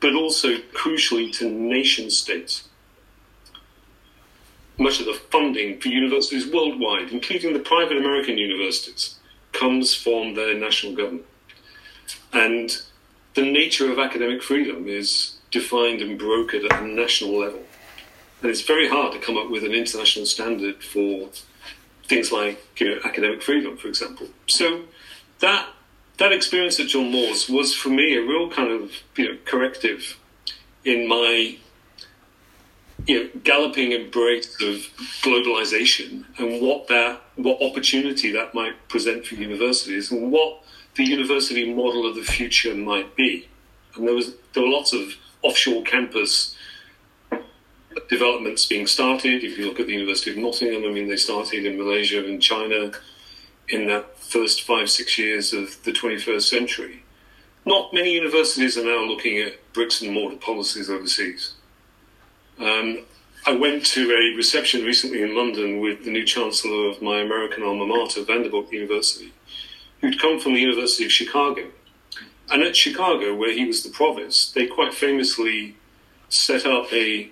but 0.00 0.14
also 0.14 0.56
crucially 0.74 1.32
to 1.38 1.48
nation 1.48 2.10
states. 2.10 2.68
Much 4.78 4.98
of 4.98 5.06
the 5.06 5.20
funding 5.30 5.78
for 5.78 5.88
universities 5.88 6.50
worldwide, 6.50 7.10
including 7.10 7.52
the 7.52 7.58
private 7.60 7.98
American 7.98 8.38
universities, 8.38 9.16
comes 9.52 9.94
from 9.94 10.34
their 10.34 10.54
national 10.54 10.94
government. 10.94 11.26
And 12.32 12.76
the 13.34 13.42
nature 13.42 13.92
of 13.92 13.98
academic 13.98 14.42
freedom 14.42 14.88
is 14.88 15.39
defined 15.50 16.00
and 16.00 16.20
brokered 16.20 16.64
at 16.70 16.82
a 16.82 16.86
national 16.86 17.38
level. 17.38 17.62
And 18.40 18.50
it's 18.50 18.62
very 18.62 18.88
hard 18.88 19.12
to 19.12 19.18
come 19.18 19.36
up 19.36 19.50
with 19.50 19.64
an 19.64 19.72
international 19.72 20.26
standard 20.26 20.82
for 20.82 21.28
things 22.04 22.32
like 22.32 22.80
you 22.80 22.88
know, 22.88 23.00
academic 23.04 23.42
freedom, 23.42 23.76
for 23.76 23.88
example. 23.88 24.28
So 24.46 24.82
that 25.40 25.68
that 26.18 26.32
experience 26.32 26.78
at 26.78 26.88
John 26.88 27.10
Moores 27.10 27.48
was 27.48 27.74
for 27.74 27.88
me 27.88 28.16
a 28.16 28.22
real 28.22 28.50
kind 28.50 28.70
of 28.70 28.92
you 29.16 29.26
know 29.26 29.38
corrective 29.44 30.18
in 30.84 31.08
my 31.08 31.56
you 33.06 33.18
know 33.18 33.30
galloping 33.42 33.92
embrace 33.92 34.54
of 34.60 34.76
globalization 35.22 36.24
and 36.38 36.60
what 36.60 36.88
that 36.88 37.22
what 37.36 37.60
opportunity 37.62 38.32
that 38.32 38.54
might 38.54 38.88
present 38.88 39.26
for 39.26 39.34
universities 39.34 40.10
and 40.10 40.30
what 40.30 40.62
the 40.96 41.04
university 41.04 41.72
model 41.72 42.06
of 42.06 42.14
the 42.14 42.22
future 42.22 42.74
might 42.74 43.14
be. 43.16 43.48
And 43.94 44.06
there 44.06 44.14
was 44.14 44.34
there 44.52 44.62
were 44.62 44.68
lots 44.68 44.92
of 44.92 45.14
offshore 45.42 45.82
campus 45.82 46.56
developments 48.08 48.66
being 48.66 48.86
started. 48.86 49.42
If 49.44 49.58
you 49.58 49.66
look 49.66 49.80
at 49.80 49.86
the 49.86 49.92
University 49.92 50.30
of 50.30 50.36
Nottingham, 50.36 50.84
I 50.84 50.92
mean, 50.92 51.08
they 51.08 51.16
started 51.16 51.64
in 51.64 51.78
Malaysia 51.78 52.24
and 52.24 52.42
China 52.42 52.92
in 53.68 53.86
that 53.86 54.18
first 54.18 54.62
five, 54.62 54.90
six 54.90 55.18
years 55.18 55.52
of 55.52 55.82
the 55.84 55.92
21st 55.92 56.42
century. 56.42 57.02
Not 57.64 57.92
many 57.92 58.12
universities 58.12 58.76
are 58.78 58.84
now 58.84 59.04
looking 59.04 59.38
at 59.38 59.72
bricks 59.72 60.00
and 60.02 60.12
mortar 60.12 60.36
policies 60.36 60.90
overseas. 60.90 61.54
Um, 62.58 63.04
I 63.46 63.52
went 63.52 63.86
to 63.86 64.10
a 64.10 64.36
reception 64.36 64.84
recently 64.84 65.22
in 65.22 65.34
London 65.34 65.80
with 65.80 66.04
the 66.04 66.10
new 66.10 66.24
chancellor 66.24 66.88
of 66.88 67.00
my 67.00 67.20
American 67.20 67.62
alma 67.62 67.86
mater, 67.86 68.22
Vanderbilt 68.22 68.72
University, 68.72 69.32
who'd 70.00 70.20
come 70.20 70.38
from 70.38 70.54
the 70.54 70.60
University 70.60 71.04
of 71.04 71.12
Chicago. 71.12 71.68
And 72.50 72.62
at 72.62 72.76
Chicago, 72.76 73.34
where 73.34 73.52
he 73.52 73.64
was 73.64 73.82
the 73.82 73.90
provost, 73.90 74.54
they 74.54 74.66
quite 74.66 74.92
famously 74.92 75.76
set 76.28 76.66
up 76.66 76.92
a 76.92 77.30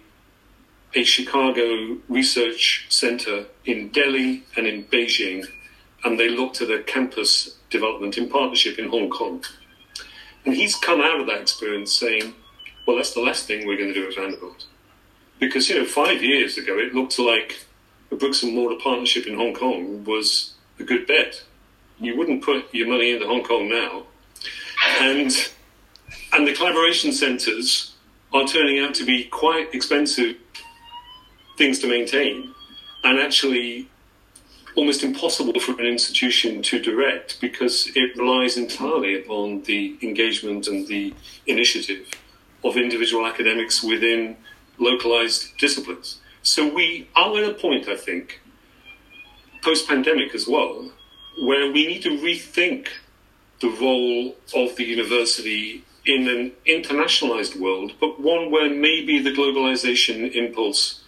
a 0.95 1.05
Chicago 1.05 1.99
research 2.09 2.87
center 2.89 3.45
in 3.67 3.91
Delhi 3.91 4.45
and 4.57 4.67
in 4.67 4.85
Beijing, 4.85 5.47
and 6.03 6.19
they 6.19 6.31
looked 6.31 6.63
at 6.63 6.71
a 6.71 6.83
campus 6.83 7.57
development 7.69 8.17
in 8.17 8.29
partnership 8.29 8.79
in 8.79 8.89
Hong 8.89 9.11
Kong. 9.11 9.45
And 10.47 10.55
he's 10.55 10.75
come 10.77 11.01
out 11.01 11.21
of 11.21 11.27
that 11.27 11.43
experience 11.43 11.93
saying, 11.93 12.35
well, 12.87 12.97
that's 12.97 13.13
the 13.13 13.21
last 13.21 13.47
thing 13.47 13.67
we're 13.67 13.77
going 13.77 13.93
to 13.93 13.95
do 13.95 14.09
at 14.09 14.15
Vanderbilt. 14.15 14.67
Because, 15.39 15.69
you 15.69 15.79
know, 15.79 15.85
five 15.85 16.23
years 16.23 16.57
ago, 16.57 16.79
it 16.79 16.95
looked 16.95 17.19
like 17.19 17.67
a 18.11 18.17
bricks 18.17 18.43
and 18.43 18.55
mortar 18.55 18.81
partnership 18.83 19.27
in 19.27 19.37
Hong 19.37 19.55
Kong 19.55 20.05
was 20.05 20.55
a 20.79 20.85
good 20.85 21.07
bet. 21.07 21.43
You 22.01 22.17
wouldn't 22.17 22.43
put 22.43 22.73
your 22.73 22.89
money 22.89 23.13
into 23.13 23.27
Hong 23.27 23.45
Kong 23.45 23.69
now. 23.69 24.05
And, 25.00 25.32
and 26.32 26.47
the 26.47 26.54
collaboration 26.54 27.12
centers 27.12 27.94
are 28.32 28.47
turning 28.47 28.78
out 28.78 28.94
to 28.94 29.04
be 29.04 29.25
quite 29.25 29.75
expensive 29.75 30.37
things 31.56 31.78
to 31.80 31.88
maintain 31.88 32.54
and 33.04 33.18
actually 33.18 33.88
almost 34.76 35.02
impossible 35.02 35.58
for 35.58 35.73
an 35.80 35.87
institution 35.87 36.62
to 36.62 36.80
direct 36.80 37.40
because 37.40 37.90
it 37.97 38.16
relies 38.16 38.56
entirely 38.56 39.20
upon 39.20 39.62
the 39.62 39.99
engagement 40.02 40.68
and 40.68 40.87
the 40.87 41.12
initiative 41.47 42.08
of 42.64 42.76
individual 42.76 43.26
academics 43.26 43.82
within 43.82 44.37
localized 44.78 45.56
disciplines. 45.58 46.20
So 46.42 46.73
we 46.73 47.08
are 47.16 47.37
at 47.38 47.50
a 47.50 47.54
point, 47.54 47.88
I 47.88 47.97
think, 47.97 48.40
post 49.62 49.88
pandemic 49.88 50.35
as 50.35 50.47
well, 50.47 50.92
where 51.42 51.73
we 51.73 51.87
need 51.87 52.02
to 52.02 52.11
rethink 52.11 52.88
the 53.61 53.71
role 53.81 54.37
of 54.55 54.77
the 54.77 54.85
university 54.85 55.85
in 56.07 56.29
an 56.29 56.53
internationalized 56.67 57.59
world, 57.59 57.93
but 58.00 58.21
one 58.21 58.50
where 58.50 58.71
maybe 58.71 59.19
the 59.19 59.33
globalization 59.33 60.33
impulse 60.35 61.03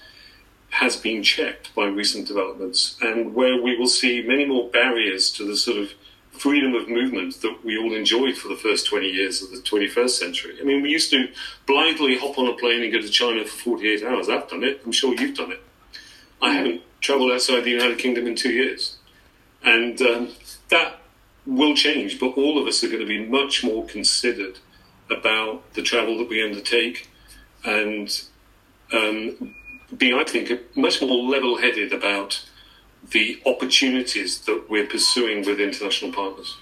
has 0.71 0.97
been 0.97 1.23
checked 1.23 1.75
by 1.75 1.87
recent 1.87 2.28
developments 2.28 2.97
and 3.00 3.35
where 3.35 3.61
we 3.61 3.76
will 3.76 3.88
see 3.88 4.23
many 4.23 4.45
more 4.45 4.71
barriers 4.71 5.30
to 5.30 5.45
the 5.45 5.57
sort 5.57 5.78
of 5.78 5.92
freedom 6.30 6.75
of 6.75 6.88
movement 6.88 7.40
that 7.42 7.64
we 7.64 7.76
all 7.76 7.92
enjoyed 7.92 8.37
for 8.37 8.49
the 8.49 8.57
first 8.57 8.87
20 8.87 9.07
years 9.07 9.42
of 9.42 9.50
the 9.50 9.59
21st 9.59 10.11
century. 10.11 10.57
I 10.61 10.64
mean, 10.64 10.80
we 10.80 10.90
used 10.90 11.11
to 11.11 11.28
blindly 11.66 12.16
hop 12.19 12.38
on 12.38 12.47
a 12.47 12.54
plane 12.54 12.83
and 12.83 12.92
go 12.92 13.00
to 13.00 13.09
China 13.09 13.45
for 13.45 13.76
48 13.76 14.04
hours. 14.04 14.28
I've 14.28 14.49
done 14.49 14.62
it. 14.62 14.80
I'm 14.85 14.92
sure 14.92 15.14
you've 15.14 15.37
done 15.37 15.52
it. 15.52 15.62
I 16.40 16.54
haven't 16.54 16.83
traveled 17.00 17.33
outside 17.33 17.64
the 17.64 17.71
United 17.71 17.99
Kingdom 17.99 18.26
in 18.26 18.37
two 18.37 18.52
years. 18.52 18.97
And 19.62 20.00
um, 20.00 20.28
that 20.69 21.00
will 21.50 21.75
change, 21.75 22.21
but 22.21 22.37
all 22.37 22.61
of 22.61 22.66
us 22.66 22.83
are 22.85 22.88
going 22.88 23.00
to 23.00 23.07
be 23.07 23.26
much 23.26 23.64
more 23.64 23.85
considered 23.87 24.59
about 25.11 25.75
the 25.75 25.83
travel 25.83 26.16
that 26.19 26.28
we 26.28 26.42
undertake 26.42 27.09
and 27.64 28.23
um, 28.92 29.54
being, 29.97 30.14
I 30.14 30.25
think, 30.25 30.76
much 30.76 31.02
more 31.02 31.28
level 31.28 31.59
headed 31.59 31.92
about 31.92 32.45
the 33.11 33.40
opportunities 33.45 34.40
that 34.42 34.66
we're 34.71 34.87
pursuing 34.87 35.45
with 35.45 35.61
international 35.61 36.12
partners. 36.12 36.57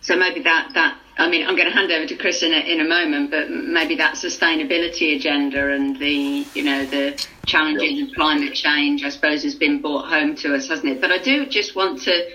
So 0.00 0.16
maybe 0.16 0.40
that, 0.42 0.70
that 0.74 0.98
I 1.18 1.28
mean, 1.28 1.46
I'm 1.46 1.56
going 1.56 1.68
to 1.68 1.74
hand 1.74 1.90
over 1.90 2.06
to 2.06 2.16
Chris 2.16 2.42
in 2.42 2.52
a, 2.52 2.58
in 2.58 2.80
a 2.80 2.88
moment, 2.88 3.30
but 3.30 3.50
maybe 3.50 3.96
that 3.96 4.14
sustainability 4.14 5.16
agenda 5.16 5.72
and 5.72 5.98
the, 5.98 6.46
you 6.54 6.62
know, 6.62 6.84
the 6.86 7.24
challenges 7.46 8.08
of 8.08 8.14
climate 8.14 8.54
change, 8.54 9.02
I 9.04 9.08
suppose, 9.08 9.42
has 9.44 9.54
been 9.54 9.80
brought 9.80 10.08
home 10.08 10.34
to 10.36 10.54
us, 10.54 10.68
hasn't 10.68 10.92
it? 10.92 11.00
But 11.00 11.10
I 11.10 11.18
do 11.18 11.46
just 11.46 11.74
want 11.74 12.02
to, 12.02 12.28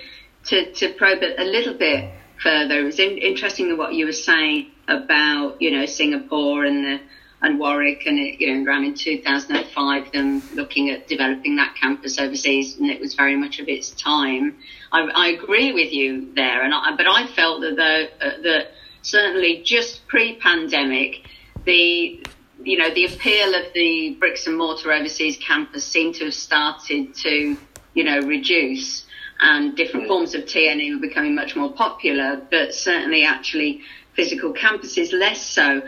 to, 0.46 0.72
to 0.74 0.94
probe 0.94 1.24
it 1.24 1.40
a 1.40 1.44
little 1.44 1.74
bit 1.74 2.12
further. 2.42 2.82
It 2.82 2.84
was 2.84 3.00
in, 3.00 3.18
interesting 3.18 3.78
what 3.78 3.94
you 3.94 4.06
were 4.06 4.12
saying 4.12 4.72
about, 4.88 5.62
you 5.62 5.72
know, 5.72 5.86
Singapore 5.86 6.66
and 6.66 6.84
the, 6.84 7.00
and 7.42 7.58
Warwick, 7.58 8.06
and 8.06 8.20
it 8.20 8.40
you 8.40 8.54
know 8.54 8.66
ran 8.66 8.84
in 8.84 8.94
2005. 8.94 10.12
Them 10.12 10.44
looking 10.54 10.90
at 10.90 11.08
developing 11.08 11.56
that 11.56 11.76
campus 11.76 12.20
overseas, 12.20 12.78
and 12.78 12.90
it 12.90 13.00
was 13.00 13.16
very 13.16 13.36
much 13.36 13.60
of 13.60 13.68
its 13.68 13.92
time. 13.92 14.58
I, 14.92 15.02
I 15.02 15.28
agree 15.30 15.74
with 15.74 15.92
you 15.92 16.34
there, 16.36 16.62
and 16.64 16.74
I, 16.74 16.96
but 16.96 17.08
I 17.08 17.28
felt 17.28 17.62
that 17.62 17.76
the, 17.76 18.26
uh, 18.26 18.42
that 18.44 18.68
certainly 19.02 19.64
just 19.64 20.08
pre-pandemic, 20.08 21.28
the 21.66 22.24
you 22.64 22.78
know 22.78 22.94
the 22.94 23.06
appeal 23.06 23.56
of 23.56 23.74
the 23.74 24.16
bricks 24.20 24.46
and 24.46 24.58
mortar 24.58 24.92
overseas 24.92 25.38
campus 25.38 25.84
seemed 25.84 26.16
to 26.16 26.26
have 26.26 26.34
started 26.36 27.16
to 27.16 27.58
you 27.96 28.04
know 28.04 28.20
reduce 28.20 29.06
and 29.42 29.76
different 29.76 30.08
forms 30.08 30.36
of 30.36 30.44
TNE 30.44 30.94
were 30.94 31.02
becoming 31.02 31.36
much 31.36 31.56
more 31.56 31.72
popular, 31.72 32.42
but 32.52 32.74
certainly 32.74 33.24
actually 33.24 33.82
physical 34.14 34.54
campuses 34.54 35.12
less 35.12 35.42
so. 35.42 35.82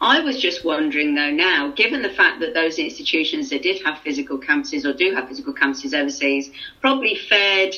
I 0.00 0.20
was 0.20 0.40
just 0.40 0.64
wondering 0.64 1.14
though 1.14 1.30
now, 1.30 1.72
given 1.72 2.02
the 2.02 2.10
fact 2.10 2.40
that 2.40 2.54
those 2.54 2.78
institutions 2.78 3.50
that 3.50 3.62
did 3.62 3.84
have 3.84 3.98
physical 3.98 4.38
campuses 4.38 4.84
or 4.86 4.94
do 4.94 5.12
have 5.14 5.28
physical 5.28 5.52
campuses 5.52 5.92
overseas 5.92 6.50
probably 6.80 7.16
fared 7.16 7.74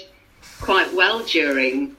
quite 0.60 0.92
well 0.94 1.24
during, 1.24 1.96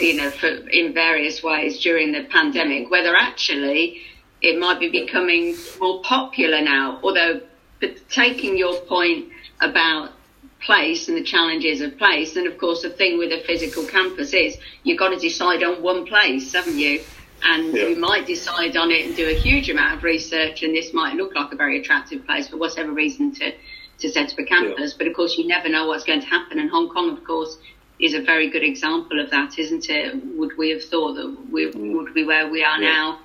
you 0.00 0.14
know, 0.14 0.30
for, 0.30 0.46
in 0.46 0.94
various 0.94 1.42
ways 1.42 1.80
during 1.80 2.12
the 2.12 2.24
pandemic, 2.24 2.90
whether 2.90 3.14
actually 3.14 4.00
it 4.40 4.58
might 4.58 4.78
be 4.78 4.88
becoming 4.88 5.56
more 5.80 6.00
popular 6.02 6.62
now. 6.62 7.00
Although, 7.02 7.40
but 7.80 8.08
taking 8.08 8.56
your 8.56 8.80
point 8.82 9.28
about 9.60 10.12
place 10.60 11.08
and 11.08 11.16
the 11.16 11.22
challenges 11.22 11.80
of 11.80 11.96
place, 11.98 12.36
and 12.36 12.46
of 12.46 12.58
course 12.58 12.82
the 12.82 12.90
thing 12.90 13.18
with 13.18 13.32
a 13.32 13.42
physical 13.46 13.84
campus 13.84 14.32
is 14.32 14.56
you've 14.82 14.98
got 14.98 15.10
to 15.10 15.18
decide 15.18 15.62
on 15.62 15.82
one 15.82 16.06
place, 16.06 16.52
haven't 16.52 16.78
you? 16.78 17.00
and 17.42 17.74
yeah. 17.74 17.86
we 17.86 17.94
might 17.94 18.26
decide 18.26 18.76
on 18.76 18.90
it 18.90 19.06
and 19.06 19.16
do 19.16 19.28
a 19.28 19.34
huge 19.34 19.70
amount 19.70 19.96
of 19.96 20.02
research 20.02 20.62
and 20.62 20.74
this 20.74 20.92
might 20.92 21.14
look 21.14 21.34
like 21.34 21.52
a 21.52 21.56
very 21.56 21.80
attractive 21.80 22.24
place 22.26 22.48
for 22.48 22.56
whatever 22.56 22.92
reason 22.92 23.32
to, 23.32 23.52
to 23.98 24.08
set 24.08 24.32
up 24.32 24.38
a 24.38 24.44
campus. 24.44 24.92
Yeah. 24.92 24.98
But 24.98 25.06
of 25.08 25.14
course, 25.14 25.38
you 25.38 25.46
never 25.46 25.68
know 25.68 25.86
what's 25.86 26.04
going 26.04 26.20
to 26.20 26.26
happen. 26.26 26.58
And 26.58 26.70
Hong 26.70 26.88
Kong, 26.88 27.16
of 27.16 27.24
course, 27.24 27.58
is 28.00 28.14
a 28.14 28.22
very 28.22 28.50
good 28.50 28.62
example 28.62 29.20
of 29.20 29.30
that, 29.30 29.58
isn't 29.58 29.88
it? 29.88 30.14
Would 30.36 30.56
we 30.56 30.70
have 30.70 30.82
thought 30.82 31.14
that 31.14 31.50
we 31.50 31.70
mm. 31.70 31.94
would 31.94 32.14
be 32.14 32.24
where 32.24 32.48
we 32.48 32.64
are 32.64 32.80
yeah. 32.80 32.88
now 32.88 33.18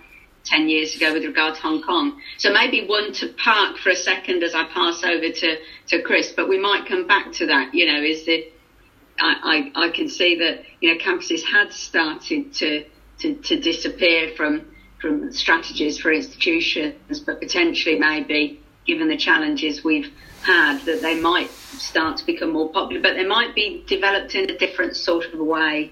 10 0.46 0.68
years 0.68 0.96
ago 0.96 1.14
with 1.14 1.24
regard 1.24 1.56
to 1.56 1.62
Hong 1.62 1.82
Kong. 1.82 2.22
So 2.38 2.52
maybe 2.52 2.86
one 2.86 3.14
to 3.14 3.30
park 3.30 3.78
for 3.78 3.90
a 3.90 3.96
second 3.96 4.44
as 4.44 4.54
I 4.54 4.66
pass 4.66 5.04
over 5.04 5.30
to, 5.30 5.58
to 5.88 6.02
Chris, 6.02 6.34
but 6.36 6.50
we 6.50 6.60
might 6.60 6.86
come 6.88 7.08
back 7.08 7.32
to 7.34 7.46
that. 7.48 7.74
You 7.74 7.86
know, 7.86 8.02
is 8.02 8.26
that 8.26 8.44
I, 9.20 9.72
I, 9.76 9.86
I 9.86 9.90
can 9.90 10.10
see 10.10 10.38
that, 10.40 10.64
you 10.82 10.94
know, 10.94 11.00
campuses 11.00 11.44
had 11.44 11.72
started 11.72 12.54
to, 12.56 12.86
to, 13.20 13.36
to 13.36 13.60
disappear 13.60 14.34
from, 14.36 14.68
from 15.00 15.32
strategies 15.32 15.98
for 15.98 16.12
institutions, 16.12 17.20
but 17.20 17.40
potentially 17.40 17.98
maybe 17.98 18.60
given 18.86 19.08
the 19.08 19.18
challenges 19.18 19.84
we've 19.84 20.12
had 20.42 20.80
that 20.82 21.02
they 21.02 21.20
might 21.20 21.50
start 21.50 22.18
to 22.18 22.26
become 22.26 22.52
more 22.52 22.70
popular, 22.70 23.02
but 23.02 23.16
they 23.16 23.26
might 23.26 23.56
be 23.56 23.84
developed 23.88 24.36
in 24.36 24.50
a 24.50 24.58
different 24.58 24.96
sort 24.96 25.26
of 25.34 25.40
way, 25.40 25.92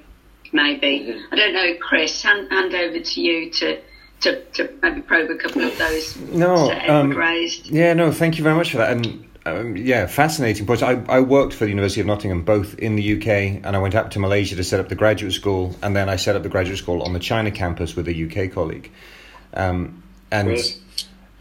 maybe. 0.51 1.00
Mm-hmm. 1.00 1.34
I 1.34 1.36
don't 1.38 1.53
know, 1.53 1.75
Chris, 1.79 2.22
hand, 2.22 2.51
hand 2.51 2.75
over 2.75 3.00
to 3.00 3.22
you 3.22 3.50
to 3.51 3.81
to, 4.22 4.44
to 4.44 4.70
maybe 4.82 5.01
probe 5.01 5.30
a 5.30 5.36
couple 5.36 5.63
of 5.63 5.78
those 5.78 6.16
no, 6.18 6.72
um, 6.88 7.12
raised. 7.12 7.68
Yeah, 7.68 7.94
no, 7.94 8.12
thank 8.12 8.38
you 8.38 8.44
very 8.44 8.56
much 8.56 8.72
for 8.72 8.78
that. 8.78 8.92
And 8.92 9.28
um, 9.46 9.75
yeah, 9.75 10.06
fascinating 10.06 10.66
points. 10.66 10.84
I, 10.84 11.04
I 11.10 11.20
worked 11.20 11.54
for 11.54 11.66
the 11.66 11.70
University 11.70 12.01
of 12.01 12.08
Nottingham 12.08 12.44
both 12.44 12.78
in 12.78 12.96
the 12.96 13.18
UK 13.18 13.63
and 13.66 13.75
I 13.75 13.80
went 13.80 13.96
up 13.96 14.12
to 14.12 14.20
Malaysia 14.20 14.56
to 14.56 14.63
set 14.63 14.80
up 14.80 14.90
the 14.90 14.96
graduate 14.96 15.34
school, 15.34 15.75
and 15.82 15.96
then 15.96 16.10
I 16.10 16.16
set 16.16 16.36
up 16.36 16.44
the 16.44 16.50
graduate 16.50 16.78
school 16.78 17.01
on 17.04 17.13
the 17.13 17.20
China 17.20 17.51
campus 17.51 17.96
with 17.96 18.08
a 18.08 18.25
UK 18.25 18.51
colleague. 18.51 18.92
Um, 19.54 20.04
and 20.32 20.50
right. 20.50 20.80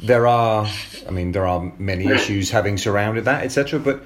there 0.00 0.26
are, 0.26 0.68
I 1.06 1.10
mean, 1.10 1.32
there 1.32 1.46
are 1.46 1.72
many 1.78 2.06
issues 2.06 2.50
having 2.50 2.78
surrounded 2.78 3.26
that, 3.26 3.44
etc. 3.44 3.78
But 3.78 4.02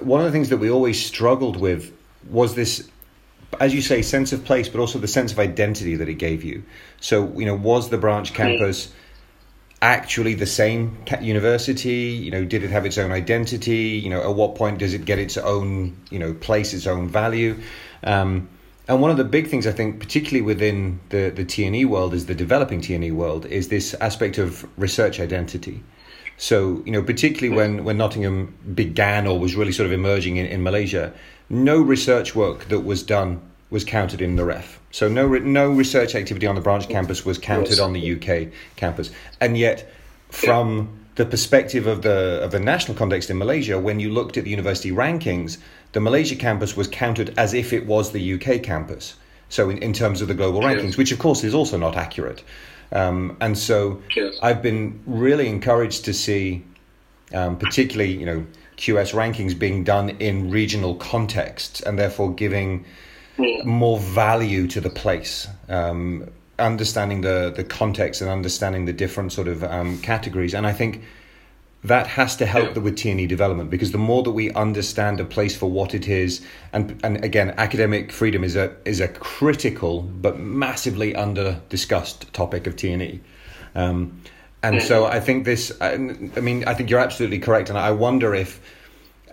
one 0.00 0.20
of 0.20 0.26
the 0.26 0.32
things 0.32 0.50
that 0.50 0.58
we 0.58 0.70
always 0.70 1.04
struggled 1.04 1.58
with 1.58 1.92
was 2.28 2.54
this 2.54 2.88
as 3.60 3.74
you 3.74 3.80
say, 3.80 4.02
sense 4.02 4.32
of 4.32 4.44
place, 4.44 4.68
but 4.68 4.80
also 4.80 4.98
the 4.98 5.08
sense 5.08 5.32
of 5.32 5.38
identity 5.38 5.96
that 5.96 6.08
it 6.08 6.14
gave 6.14 6.44
you. 6.44 6.62
So, 7.00 7.32
you 7.38 7.46
know, 7.46 7.54
was 7.54 7.90
the 7.90 7.98
branch 7.98 8.34
campus 8.34 8.92
actually 9.80 10.34
the 10.34 10.46
same 10.46 10.98
university? 11.20 12.10
You 12.10 12.30
know, 12.30 12.44
did 12.44 12.62
it 12.62 12.70
have 12.70 12.84
its 12.84 12.98
own 12.98 13.12
identity? 13.12 14.00
You 14.02 14.10
know, 14.10 14.22
at 14.22 14.34
what 14.34 14.54
point 14.54 14.78
does 14.78 14.94
it 14.94 15.04
get 15.04 15.18
its 15.18 15.36
own, 15.36 15.96
you 16.10 16.18
know, 16.18 16.34
place, 16.34 16.74
its 16.74 16.86
own 16.86 17.08
value? 17.08 17.58
Um, 18.02 18.48
and 18.86 19.02
one 19.02 19.10
of 19.10 19.18
the 19.18 19.24
big 19.24 19.48
things 19.48 19.66
I 19.66 19.72
think, 19.72 20.00
particularly 20.00 20.42
within 20.42 21.00
the 21.10 21.30
the 21.30 21.44
TNE 21.44 21.86
world, 21.86 22.14
is 22.14 22.26
the 22.26 22.34
developing 22.34 22.80
TNE 22.80 23.12
world, 23.12 23.44
is 23.46 23.68
this 23.68 23.94
aspect 23.94 24.38
of 24.38 24.66
research 24.78 25.20
identity. 25.20 25.82
So, 26.38 26.82
you 26.86 26.92
know, 26.92 27.02
particularly 27.02 27.54
when, 27.54 27.84
when 27.84 27.98
Nottingham 27.98 28.56
began 28.74 29.26
or 29.26 29.40
was 29.40 29.56
really 29.56 29.72
sort 29.72 29.86
of 29.86 29.92
emerging 29.92 30.36
in, 30.36 30.46
in 30.46 30.62
Malaysia, 30.62 31.12
no 31.50 31.80
research 31.80 32.34
work 32.34 32.68
that 32.68 32.80
was 32.80 33.02
done 33.02 33.40
was 33.70 33.84
counted 33.84 34.20
in 34.20 34.36
the 34.36 34.44
REF. 34.44 34.80
So 34.90 35.08
no 35.08 35.28
no 35.28 35.70
research 35.70 36.14
activity 36.14 36.46
on 36.46 36.54
the 36.54 36.60
branch 36.60 36.88
campus 36.88 37.24
was 37.24 37.38
counted 37.38 37.70
yes. 37.70 37.80
on 37.80 37.92
the 37.92 38.12
UK 38.14 38.52
campus, 38.76 39.10
and 39.40 39.56
yet 39.56 39.90
from 40.30 40.98
the 41.16 41.26
perspective 41.26 41.86
of 41.86 42.02
the 42.02 42.40
of 42.42 42.50
the 42.50 42.60
national 42.60 42.96
context 42.96 43.28
in 43.28 43.36
Malaysia, 43.38 43.78
when 43.78 44.00
you 44.00 44.10
looked 44.10 44.36
at 44.36 44.44
the 44.44 44.50
university 44.50 44.90
rankings, 44.90 45.58
the 45.92 46.00
Malaysia 46.00 46.36
campus 46.36 46.76
was 46.76 46.88
counted 46.88 47.34
as 47.36 47.54
if 47.54 47.72
it 47.72 47.86
was 47.86 48.12
the 48.12 48.34
UK 48.34 48.62
campus. 48.62 49.14
So 49.50 49.70
in, 49.70 49.78
in 49.78 49.92
terms 49.92 50.22
of 50.22 50.28
the 50.28 50.34
global 50.34 50.60
rankings, 50.60 50.96
which 50.96 51.12
of 51.12 51.18
course 51.18 51.42
is 51.44 51.54
also 51.54 51.78
not 51.78 51.96
accurate. 51.96 52.42
Um, 52.92 53.36
and 53.40 53.56
so 53.58 54.02
yes. 54.14 54.38
I've 54.42 54.62
been 54.62 55.00
really 55.06 55.48
encouraged 55.48 56.06
to 56.06 56.14
see, 56.14 56.64
um, 57.34 57.58
particularly 57.58 58.12
you 58.12 58.26
know 58.26 58.46
QS 58.78 59.12
rankings 59.12 59.58
being 59.58 59.84
done 59.84 60.10
in 60.20 60.50
regional 60.50 60.94
contexts 60.94 61.80
and 61.80 61.98
therefore 61.98 62.32
giving 62.32 62.84
more 63.64 63.98
value 63.98 64.66
to 64.68 64.80
the 64.80 64.90
place. 64.90 65.48
Um, 65.68 66.30
understanding 66.58 67.20
the 67.20 67.52
the 67.54 67.64
context 67.64 68.20
and 68.20 68.30
understanding 68.30 68.84
the 68.84 68.92
different 68.92 69.32
sort 69.32 69.48
of 69.48 69.62
um, 69.64 70.00
categories, 70.00 70.54
and 70.54 70.66
I 70.66 70.72
think 70.72 71.02
that 71.84 72.08
has 72.08 72.34
to 72.36 72.46
help 72.46 72.74
the, 72.74 72.80
with 72.80 72.96
TNE 72.96 73.28
development 73.28 73.70
because 73.70 73.92
the 73.92 73.98
more 73.98 74.24
that 74.24 74.32
we 74.32 74.50
understand 74.52 75.20
a 75.20 75.24
place 75.24 75.56
for 75.56 75.70
what 75.70 75.94
it 75.94 76.08
is, 76.08 76.44
and 76.72 76.98
and 77.02 77.24
again, 77.24 77.54
academic 77.58 78.12
freedom 78.12 78.44
is 78.44 78.56
a 78.56 78.74
is 78.84 79.00
a 79.00 79.08
critical 79.08 80.02
but 80.02 80.38
massively 80.38 81.14
under 81.14 81.60
discussed 81.68 82.32
topic 82.32 82.66
of 82.66 82.76
TNE. 82.76 83.20
Um, 83.74 84.20
and 84.62 84.82
so 84.82 85.06
I 85.06 85.20
think 85.20 85.44
this, 85.44 85.72
I 85.80 85.96
mean, 85.96 86.64
I 86.66 86.74
think 86.74 86.90
you're 86.90 86.98
absolutely 86.98 87.38
correct. 87.38 87.68
And 87.68 87.78
I 87.78 87.92
wonder 87.92 88.34
if 88.34 88.60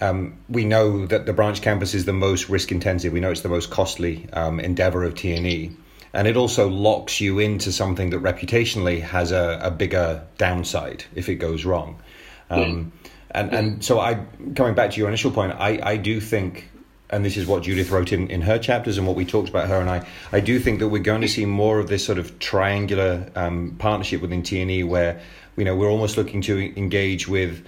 um, 0.01 0.37
we 0.49 0.65
know 0.65 1.05
that 1.05 1.25
the 1.25 1.33
branch 1.33 1.61
campus 1.61 1.93
is 1.93 2.05
the 2.05 2.13
most 2.13 2.49
risk 2.49 2.71
intensive. 2.71 3.13
We 3.13 3.19
know 3.19 3.31
it's 3.31 3.41
the 3.41 3.49
most 3.49 3.69
costly 3.69 4.27
um, 4.33 4.59
endeavor 4.59 5.03
of 5.03 5.13
TNE. 5.13 5.75
And 6.13 6.27
it 6.27 6.37
also 6.37 6.69
locks 6.69 7.19
you 7.19 7.39
into 7.39 7.71
something 7.73 8.11
that 8.11 8.21
reputationally 8.21 9.01
has 9.01 9.31
a, 9.31 9.59
a 9.61 9.71
bigger 9.71 10.25
downside 10.37 11.03
if 11.13 11.27
it 11.27 11.35
goes 11.35 11.65
wrong. 11.65 12.01
Um, 12.49 12.93
and, 13.31 13.53
and 13.53 13.83
so 13.83 13.99
I, 13.99 14.25
coming 14.55 14.75
back 14.75 14.91
to 14.91 14.97
your 14.97 15.09
initial 15.09 15.31
point, 15.31 15.53
I, 15.59 15.79
I 15.83 15.97
do 15.97 16.21
think 16.21 16.69
and 17.09 17.23
this 17.23 17.37
is 17.37 17.45
what 17.45 17.63
Judith 17.63 17.91
wrote 17.91 18.11
in, 18.11 18.29
in 18.29 18.41
her 18.41 18.57
chapters 18.57 18.97
and 18.97 19.05
what 19.05 19.15
we 19.15 19.25
talked 19.25 19.49
about 19.49 19.67
her 19.67 19.79
and 19.79 19.89
I. 19.89 20.07
I 20.31 20.39
do 20.39 20.59
think 20.59 20.79
that 20.79 20.89
we're 20.89 21.03
going 21.03 21.21
to 21.21 21.27
see 21.27 21.45
more 21.45 21.79
of 21.79 21.87
this 21.87 22.03
sort 22.03 22.17
of 22.17 22.39
triangular 22.39 23.29
um, 23.35 23.75
partnership 23.77 24.21
within 24.21 24.41
TNE 24.41 24.87
where 24.87 25.21
you 25.55 25.65
know 25.65 25.75
we're 25.75 25.89
almost 25.89 26.17
looking 26.17 26.41
to 26.41 26.77
engage 26.77 27.27
with 27.27 27.65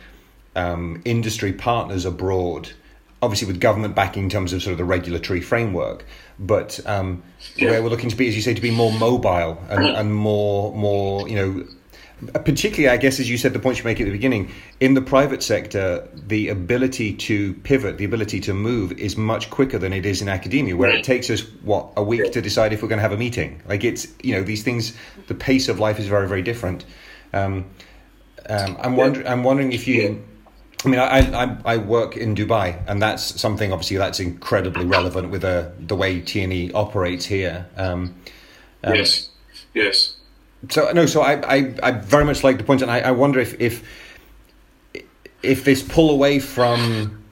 um, 0.58 1.02
industry 1.06 1.54
partners 1.54 2.06
abroad, 2.06 2.70
obviously 3.22 3.48
with 3.48 3.62
government 3.62 3.96
backing 3.96 4.24
in 4.24 4.30
terms 4.30 4.52
of 4.54 4.62
sort 4.62 4.74
of 4.74 4.78
the 4.78 4.86
regulatory 4.86 5.42
framework, 5.42 6.06
but 6.40 6.80
um, 6.86 7.24
yeah. 7.56 7.70
where 7.70 7.84
we're 7.84 7.90
looking 7.90 8.10
to 8.10 8.16
be, 8.16 8.28
as 8.28 8.36
you 8.36 8.42
say, 8.42 8.54
to 8.54 8.62
be 8.62 8.72
more 8.72 8.92
mobile 8.92 9.62
and, 9.70 9.86
and 9.86 10.16
more 10.16 10.74
more 10.74 11.30
you 11.30 11.36
know 11.36 11.68
particularly, 12.44 12.90
I 12.90 12.98
guess, 12.98 13.20
as 13.20 13.30
you 13.30 13.38
said, 13.38 13.54
the 13.54 13.60
point 13.60 13.78
you 13.78 13.84
make 13.84 14.02
at 14.02 14.06
the 14.06 14.12
beginning, 14.12 14.52
in 14.80 14.96
the 14.96 15.02
private 15.02 15.44
sector, 15.44 16.08
the 16.16 16.50
ability 16.50 17.14
to 17.14 17.54
pivot, 17.54 18.00
the 18.00 18.06
ability 18.06 18.40
to 18.42 18.54
move 18.54 18.92
is 18.94 19.16
much 19.16 19.52
quicker 19.52 19.78
than 19.78 19.94
it 19.94 20.06
is 20.06 20.22
in 20.22 20.28
academia, 20.28 20.76
where 20.76 20.90
it 20.90 21.04
takes 21.04 21.30
us, 21.30 21.42
what, 21.62 21.92
a 21.96 22.04
week 22.04 22.32
to 22.32 22.42
decide 22.42 22.74
if 22.74 22.82
we're 22.82 22.88
going 22.88 22.98
to 22.98 23.04
have 23.04 23.12
a 23.12 23.18
meeting. 23.18 23.62
Like, 23.68 23.84
it's, 23.84 24.08
you 24.24 24.34
know, 24.34 24.42
these 24.42 24.64
things, 24.64 24.98
the 25.28 25.36
pace 25.36 25.70
of 25.70 25.80
life 25.80 26.00
is 26.00 26.08
very, 26.08 26.28
very 26.28 26.42
different. 26.42 26.86
Um, 27.34 27.66
um, 28.50 28.78
I'm, 28.80 28.96
wonder- 28.96 29.28
I'm 29.28 29.44
wondering 29.44 29.72
if 29.74 29.88
you. 29.88 30.24
I 30.86 30.90
mean, 30.90 31.00
I, 31.00 31.20
I, 31.44 31.58
I 31.66 31.78
work 31.78 32.16
in 32.16 32.36
Dubai, 32.36 32.80
and 32.88 33.02
that's 33.02 33.40
something 33.42 33.74
obviously 33.74 33.98
that's 33.98 34.20
incredibly 34.20 34.86
relevant 34.86 35.32
with 35.32 35.42
the 35.42 35.48
uh, 35.48 35.72
the 35.80 35.96
way 35.96 36.22
TNE 36.22 36.72
operates 36.76 37.26
here. 37.26 37.68
Um, 37.76 38.16
um, 38.84 38.96
yes, 38.96 39.30
yes 39.74 40.18
so 40.70 40.92
no, 40.92 41.06
so 41.06 41.22
I, 41.22 41.34
I, 41.42 41.76
I 41.84 41.92
very 41.92 42.26
much 42.26 42.44
like 42.44 42.58
the 42.58 42.64
point, 42.64 42.82
and 42.82 42.90
I, 42.90 43.00
I 43.00 43.12
wonder 43.12 43.40
if 43.40 43.60
if 43.60 43.84
if 45.44 45.64
this 45.64 45.84
pull 45.84 46.10
away 46.10 46.40
from 46.40 47.24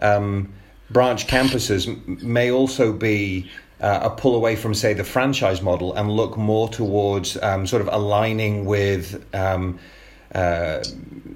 um, 0.00 0.52
branch 0.90 1.26
campuses 1.26 2.22
may 2.22 2.50
also 2.50 2.92
be 2.92 3.50
uh, 3.80 4.00
a 4.02 4.10
pull 4.10 4.36
away 4.36 4.54
from, 4.54 4.74
say, 4.74 4.92
the 4.92 5.04
franchise 5.04 5.62
model 5.62 5.94
and 5.94 6.10
look 6.10 6.36
more 6.36 6.68
towards 6.68 7.42
um, 7.42 7.66
sort 7.66 7.82
of 7.82 7.88
aligning 7.90 8.64
with. 8.64 9.24
Um, 9.34 9.78
uh, 10.34 10.82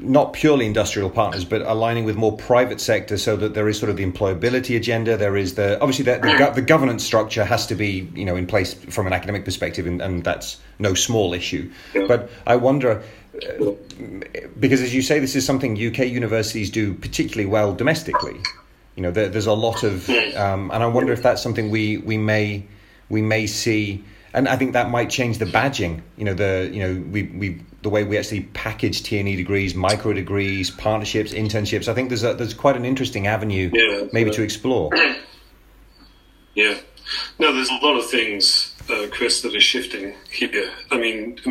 not 0.01 0.33
purely 0.33 0.67
industrial 0.67 1.11
partners, 1.11 1.45
but 1.45 1.63
aligning 1.63 2.05
with 2.05 2.17
more 2.17 2.37
private 2.37 2.81
sector, 2.81 3.19
so 3.19 3.37
that 3.37 3.55
there 3.55 3.69
is 3.69 3.79
sort 3.79 3.91
of 3.91 3.97
the 3.97 4.05
employability 4.05 4.77
agenda. 4.77 5.17
There 5.17 5.37
is 5.37 5.55
the 5.55 5.81
obviously 5.81 6.05
the, 6.05 6.19
the, 6.19 6.53
the 6.57 6.63
governance 6.63 7.05
structure 7.05 7.45
has 7.45 7.67
to 7.67 7.75
be 7.75 8.09
you 8.15 8.25
know 8.25 8.37
in 8.37 8.47
place 8.47 8.75
from 8.75 9.07
an 9.07 9.13
academic 9.13 9.45
perspective, 9.45 9.87
and, 9.87 10.01
and 10.01 10.25
that's 10.25 10.59
no 10.79 10.95
small 10.95 11.35
issue. 11.35 11.71
Yeah. 11.95 12.07
But 12.07 12.31
I 12.47 12.57
wonder. 12.57 13.03
Uh, 13.35 13.73
because, 14.59 14.81
as 14.81 14.93
you 14.93 15.03
say, 15.03 15.21
this 15.21 15.37
is 15.37 15.47
something 15.47 15.75
UK 15.75 16.09
universities 16.09 16.71
do 16.71 16.95
particularly 16.95 17.47
well 17.47 17.73
domestically. 17.73 18.41
You 18.97 19.05
know, 19.05 19.11
there, 19.13 19.29
there's 19.29 19.47
a 19.47 19.53
lot 19.53 19.85
of, 19.85 20.09
um, 20.35 20.73
and 20.73 20.83
I 20.83 20.87
wonder 20.89 21.13
if 21.13 21.23
that's 21.23 21.41
something 21.41 21.71
we, 21.71 21.99
we 21.99 22.19
may 22.19 22.65
we 23.09 23.23
may 23.23 23.47
see 23.47 24.05
and 24.35 24.49
I 24.49 24.57
think 24.57 24.73
that 24.73 24.91
might 24.91 25.11
change 25.11 25.39
the 25.39 25.45
badging. 25.45 26.03
You 26.17 26.25
know, 26.25 26.35
the 26.35 26.71
you 26.73 26.81
know 26.81 27.03
we 27.11 27.23
we 27.25 27.61
the 27.83 27.89
way 27.89 28.05
we 28.05 28.19
actually 28.19 28.43
package 28.43 29.03
TNE 29.03 29.37
degrees, 29.37 29.75
micro 29.75 30.13
degrees, 30.13 30.71
partnerships, 30.71 31.33
internships. 31.33 31.89
I 31.89 31.95
think 31.95 32.09
there's 32.09 32.25
a, 32.25 32.35
there's 32.35 32.55
quite 32.55 32.77
an 32.77 32.85
interesting 32.85 33.27
avenue 33.27 33.71
yeah, 33.73 34.07
maybe 34.13 34.31
to 34.31 34.43
explore. 34.43 34.91
Yeah, 36.55 36.77
no, 37.39 37.55
there's 37.55 37.71
a 37.71 37.87
lot 37.87 37.97
of 37.97 38.11
things, 38.11 38.75
uh, 38.91 39.07
Chris, 39.13 39.43
that 39.43 39.55
are 39.55 39.61
shifting 39.61 40.15
here. 40.29 40.73
I 40.91 40.99
mean, 40.99 41.39
I 41.47 41.51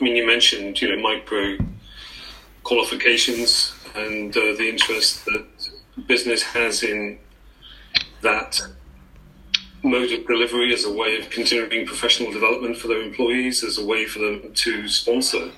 mean, 0.00 0.16
you 0.16 0.26
mentioned 0.26 0.80
you 0.80 0.96
know 0.96 1.02
micro 1.02 1.58
qualifications 2.62 3.74
and 3.94 4.34
uh, 4.34 4.40
the 4.56 4.68
interest 4.68 5.26
that 5.26 5.46
business 6.06 6.42
has 6.42 6.82
in 6.82 7.18
that 8.22 8.60
mode 9.86 10.12
of 10.12 10.26
delivery 10.26 10.72
as 10.72 10.84
a 10.84 10.92
way 10.92 11.16
of 11.18 11.30
continuing 11.30 11.86
professional 11.86 12.32
development 12.32 12.76
for 12.76 12.88
their 12.88 13.02
employees, 13.02 13.64
as 13.64 13.78
a 13.78 13.84
way 13.84 14.06
for 14.06 14.18
them 14.18 14.52
to 14.52 14.88
sponsor 14.88 15.50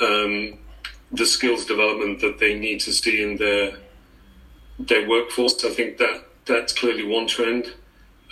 um, 0.00 0.58
the 1.10 1.26
skills 1.26 1.66
development 1.66 2.20
that 2.20 2.38
they 2.38 2.58
need 2.58 2.80
to 2.80 2.92
see 2.92 3.22
in 3.22 3.36
their 3.36 3.78
their 4.78 5.08
workforce. 5.08 5.64
I 5.64 5.70
think 5.70 5.98
that 5.98 6.24
that's 6.46 6.72
clearly 6.72 7.04
one 7.04 7.26
trend. 7.26 7.74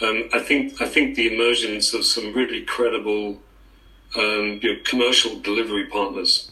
Um, 0.01 0.29
I 0.33 0.41
think 0.41 0.81
I 0.81 0.87
think 0.87 1.15
the 1.15 1.33
emergence 1.35 1.93
of 1.93 2.05
some 2.05 2.33
really 2.33 2.65
credible 2.65 3.41
um, 4.17 4.59
you 4.63 4.75
know, 4.75 4.81
commercial 4.85 5.39
delivery 5.41 5.87
partners. 5.87 6.51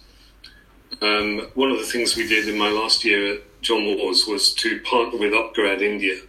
Um, 1.02 1.50
one 1.54 1.70
of 1.70 1.78
the 1.78 1.84
things 1.84 2.16
we 2.16 2.26
did 2.26 2.48
in 2.48 2.58
my 2.58 2.70
last 2.70 3.04
year 3.04 3.34
at 3.34 3.62
John 3.62 3.82
Moores 3.82 4.26
was 4.26 4.52
to 4.54 4.80
partner 4.80 5.18
with 5.18 5.32
upGrad 5.32 5.80
India 5.82 6.20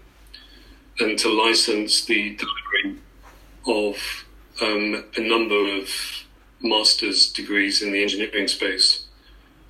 and 0.99 1.17
to 1.19 1.29
license 1.29 2.05
the 2.05 2.35
delivery 2.35 3.01
of 3.67 4.25
um, 4.61 5.05
a 5.15 5.21
number 5.21 5.77
of 5.77 5.89
master's 6.61 7.31
degrees 7.31 7.81
in 7.81 7.91
the 7.91 8.01
engineering 8.01 8.47
space 8.47 9.05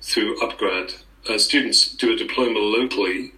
through 0.02 0.38
upGrad. 0.40 1.02
Uh, 1.28 1.38
students 1.38 1.94
do 1.94 2.12
a 2.12 2.16
diploma 2.16 2.58
locally 2.58 3.32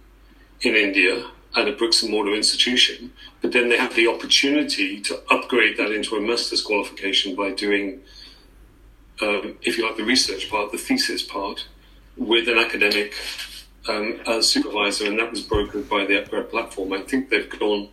in 0.61 0.75
India 0.75 1.25
at 1.55 1.67
a 1.67 1.73
bricks 1.73 2.01
and 2.01 2.11
mortar 2.11 2.33
institution, 2.33 3.11
but 3.41 3.51
then 3.51 3.69
they 3.69 3.77
have 3.77 3.95
the 3.95 4.07
opportunity 4.07 4.99
to 5.01 5.21
upgrade 5.29 5.77
that 5.77 5.91
into 5.91 6.15
a 6.15 6.21
master's 6.21 6.61
qualification 6.61 7.35
by 7.35 7.51
doing, 7.51 8.01
um, 9.21 9.55
if 9.61 9.77
you 9.77 9.85
like, 9.85 9.97
the 9.97 10.03
research 10.03 10.49
part, 10.49 10.71
the 10.71 10.77
thesis 10.77 11.21
part, 11.21 11.67
with 12.17 12.47
an 12.47 12.57
academic 12.57 13.13
um, 13.87 14.19
as 14.27 14.49
supervisor, 14.49 15.05
and 15.05 15.19
that 15.19 15.31
was 15.31 15.43
brokered 15.43 15.89
by 15.89 16.05
the 16.05 16.13
upGrad 16.13 16.49
platform. 16.49 16.93
I 16.93 17.01
think 17.01 17.29
they've 17.29 17.49
gone 17.59 17.89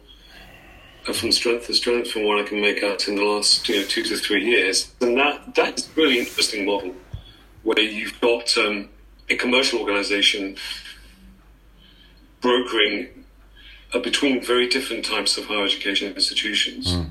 uh, 1.08 1.12
from 1.12 1.32
strength 1.32 1.66
to 1.66 1.74
strength 1.74 2.10
from 2.10 2.24
what 2.24 2.38
I 2.38 2.42
can 2.46 2.60
make 2.60 2.82
out 2.82 3.08
in 3.08 3.16
the 3.16 3.24
last 3.24 3.68
you 3.68 3.76
know, 3.76 3.86
two 3.86 4.02
to 4.04 4.16
three 4.16 4.44
years, 4.44 4.92
and 5.00 5.16
that 5.16 5.54
that's 5.54 5.88
a 5.88 5.90
really 5.96 6.18
interesting 6.18 6.64
model 6.64 6.94
where 7.62 7.80
you've 7.80 8.18
got 8.20 8.56
um, 8.56 8.88
a 9.28 9.36
commercial 9.36 9.80
organisation 9.80 10.56
brokering 12.40 13.08
uh, 13.92 13.98
between 13.98 14.42
very 14.42 14.68
different 14.68 15.04
types 15.04 15.36
of 15.36 15.44
higher 15.46 15.64
education 15.64 16.12
institutions 16.14 16.92
mm. 16.92 17.10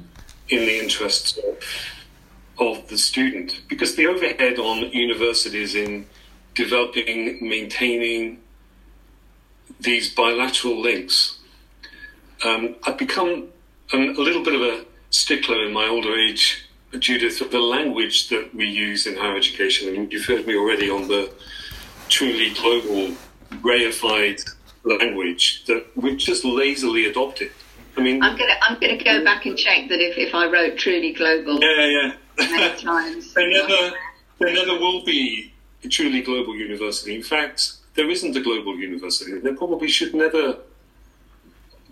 in 0.50 0.60
the 0.60 0.80
interests 0.80 1.38
of, 1.38 2.68
of 2.68 2.88
the 2.88 2.98
student. 2.98 3.62
Because 3.68 3.96
the 3.96 4.08
overhead 4.08 4.58
on 4.58 4.90
universities 4.92 5.76
in 5.76 6.06
developing, 6.56 7.48
maintaining 7.48 8.40
these 9.80 10.14
bilateral 10.14 10.82
links, 10.82 11.40
um, 12.44 12.76
I've 12.84 12.98
become 12.98 13.50
um, 13.94 14.02
a 14.10 14.22
little 14.22 14.44
bit 14.44 14.56
of 14.56 14.62
a 14.62 14.86
stickler 15.10 15.66
in 15.66 15.74
my 15.74 15.88
older 15.88 16.16
age, 16.18 16.66
Judith, 16.98 17.42
of 17.42 17.52
the 17.52 17.60
language 17.60 18.30
that 18.30 18.54
we 18.54 18.68
use 18.68 19.08
in 19.08 19.16
higher 19.16 19.36
education. 19.36 19.90
I 19.90 19.92
mean, 19.92 20.12
you've 20.12 20.26
heard 20.26 20.46
me 20.48 20.56
already 20.56 20.90
on 20.90 21.08
the 21.08 21.32
truly 22.08 22.54
global, 22.54 23.16
reified 23.62 24.42
language 24.84 25.66
that 25.66 25.86
we've 25.96 26.18
just 26.18 26.46
lazily 26.46 27.06
adopted. 27.06 27.52
I 27.98 28.02
mean, 28.02 28.24
I'm 28.24 28.38
gonna 28.38 28.54
I'm 28.62 28.80
gonna 28.80 29.04
go 29.04 29.24
back 29.24 29.46
and 29.46 29.58
check 29.58 29.90
that 29.90 30.00
if, 30.00 30.18
if 30.18 30.34
I 30.34 30.50
wrote 30.50 30.78
truly 30.78 31.14
global, 31.14 31.60
yeah, 31.62 31.86
yeah, 31.86 32.14
many 32.38 32.82
times, 32.82 33.34
there 33.36 33.50
never 33.50 33.96
there 34.40 34.54
never 34.54 34.80
will 34.80 35.04
be 35.04 35.52
a 35.84 35.90
truly 35.90 36.22
global 36.22 36.56
university. 36.56 37.16
In 37.16 37.24
fact, 37.24 37.74
there 37.96 38.10
isn't 38.10 38.36
a 38.36 38.42
global 38.42 38.78
university. 38.78 39.40
There 39.40 39.56
probably 39.56 39.88
should 39.88 40.14
never 40.14 40.58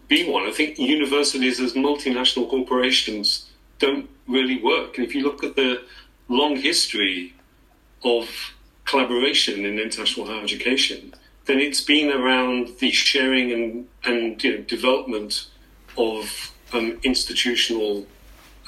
be 0.07 0.29
one. 0.29 0.43
I 0.43 0.51
think 0.51 0.79
universities 0.79 1.59
as 1.59 1.73
multinational 1.73 2.49
corporations 2.49 3.49
don't 3.79 4.09
really 4.27 4.61
work. 4.61 4.97
And 4.97 5.05
if 5.05 5.13
you 5.13 5.23
look 5.23 5.43
at 5.43 5.55
the 5.55 5.81
long 6.29 6.55
history 6.55 7.33
of 8.03 8.29
collaboration 8.85 9.65
in 9.65 9.79
international 9.79 10.27
higher 10.27 10.43
education, 10.43 11.13
then 11.45 11.59
it's 11.59 11.81
been 11.81 12.11
around 12.11 12.77
the 12.79 12.91
sharing 12.91 13.51
and, 13.51 13.87
and 14.03 14.43
you 14.43 14.57
know, 14.57 14.63
development 14.63 15.47
of 15.97 16.53
um, 16.73 16.99
institutional 17.03 18.05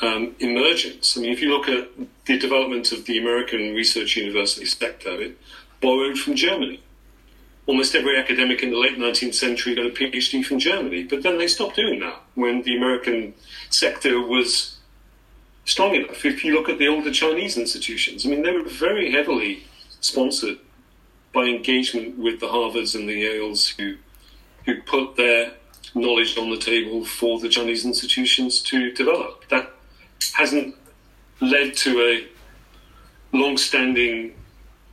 um, 0.01 0.35
emergence. 0.39 1.17
I 1.17 1.21
mean, 1.21 1.31
if 1.31 1.41
you 1.41 1.49
look 1.49 1.67
at 1.67 1.89
the 2.25 2.39
development 2.39 2.91
of 2.91 3.05
the 3.05 3.17
American 3.17 3.75
research 3.75 4.15
university 4.15 4.65
sector, 4.65 5.21
it 5.21 5.37
borrowed 5.81 6.17
from 6.17 6.35
Germany. 6.35 6.81
Almost 7.69 7.93
every 7.93 8.17
academic 8.17 8.63
in 8.63 8.71
the 8.71 8.77
late 8.77 8.97
19th 8.97 9.35
century 9.35 9.75
got 9.75 9.85
a 9.85 9.91
PhD 9.91 10.43
from 10.43 10.57
Germany, 10.57 11.03
but 11.03 11.21
then 11.21 11.37
they 11.37 11.47
stopped 11.47 11.75
doing 11.75 11.99
that 11.99 12.19
when 12.33 12.63
the 12.63 12.75
American 12.75 13.35
sector 13.69 14.19
was 14.19 14.77
strong 15.65 15.93
enough. 15.93 16.25
If 16.25 16.43
you 16.43 16.55
look 16.55 16.67
at 16.67 16.79
the 16.79 16.87
older 16.87 17.11
Chinese 17.11 17.57
institutions, 17.57 18.25
I 18.25 18.29
mean, 18.29 18.41
they 18.41 18.51
were 18.51 18.67
very 18.67 19.11
heavily 19.11 19.65
sponsored 19.99 20.57
by 21.31 21.43
engagement 21.43 22.17
with 22.17 22.39
the 22.39 22.47
Harvards 22.47 22.95
and 22.95 23.07
the 23.07 23.23
Yales 23.23 23.75
who 23.77 23.97
who 24.65 24.81
put 24.81 25.15
their 25.15 25.51
knowledge 25.93 26.39
on 26.39 26.49
the 26.49 26.57
table 26.57 27.05
for 27.05 27.39
the 27.39 27.49
Chinese 27.49 27.85
institutions 27.85 28.63
to 28.63 28.91
develop. 28.93 29.47
That 29.49 29.71
hasn't 30.33 30.73
led 31.39 31.77
to 31.77 32.01
a 32.01 32.27
long-standing 33.37 34.33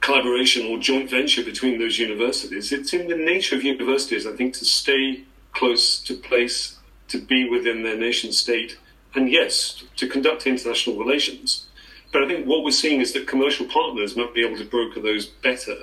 collaboration 0.07 0.67
or 0.67 0.79
joint 0.79 1.11
venture 1.11 1.43
between 1.43 1.81
those 1.81 1.99
universities. 1.99 2.71
It's 2.71 2.93
in 2.93 3.09
the 3.09 3.17
nature 3.17 3.57
of 3.57 3.65
universities, 3.65 4.25
I 4.25 4.37
think, 4.37 4.55
to 4.55 4.65
stay 4.65 5.25
close 5.53 5.99
to 6.05 6.15
place, 6.15 6.77
to 7.09 7.21
be 7.21 7.49
within 7.49 7.83
their 7.83 7.97
nation 7.97 8.31
state, 8.31 8.79
and 9.17 9.29
yes, 9.29 9.83
to 9.97 10.07
conduct 10.07 10.47
international 10.47 10.97
relations. 10.97 11.67
But 12.13 12.23
I 12.23 12.29
think 12.29 12.47
what 12.47 12.63
we're 12.63 12.71
seeing 12.71 13.01
is 13.01 13.15
that 13.15 13.27
commercial 13.27 13.67
partners 13.67 14.17
might 14.17 14.33
be 14.33 14.47
able 14.47 14.59
to 14.59 14.65
broker 14.65 15.01
those 15.01 15.27
better 15.27 15.77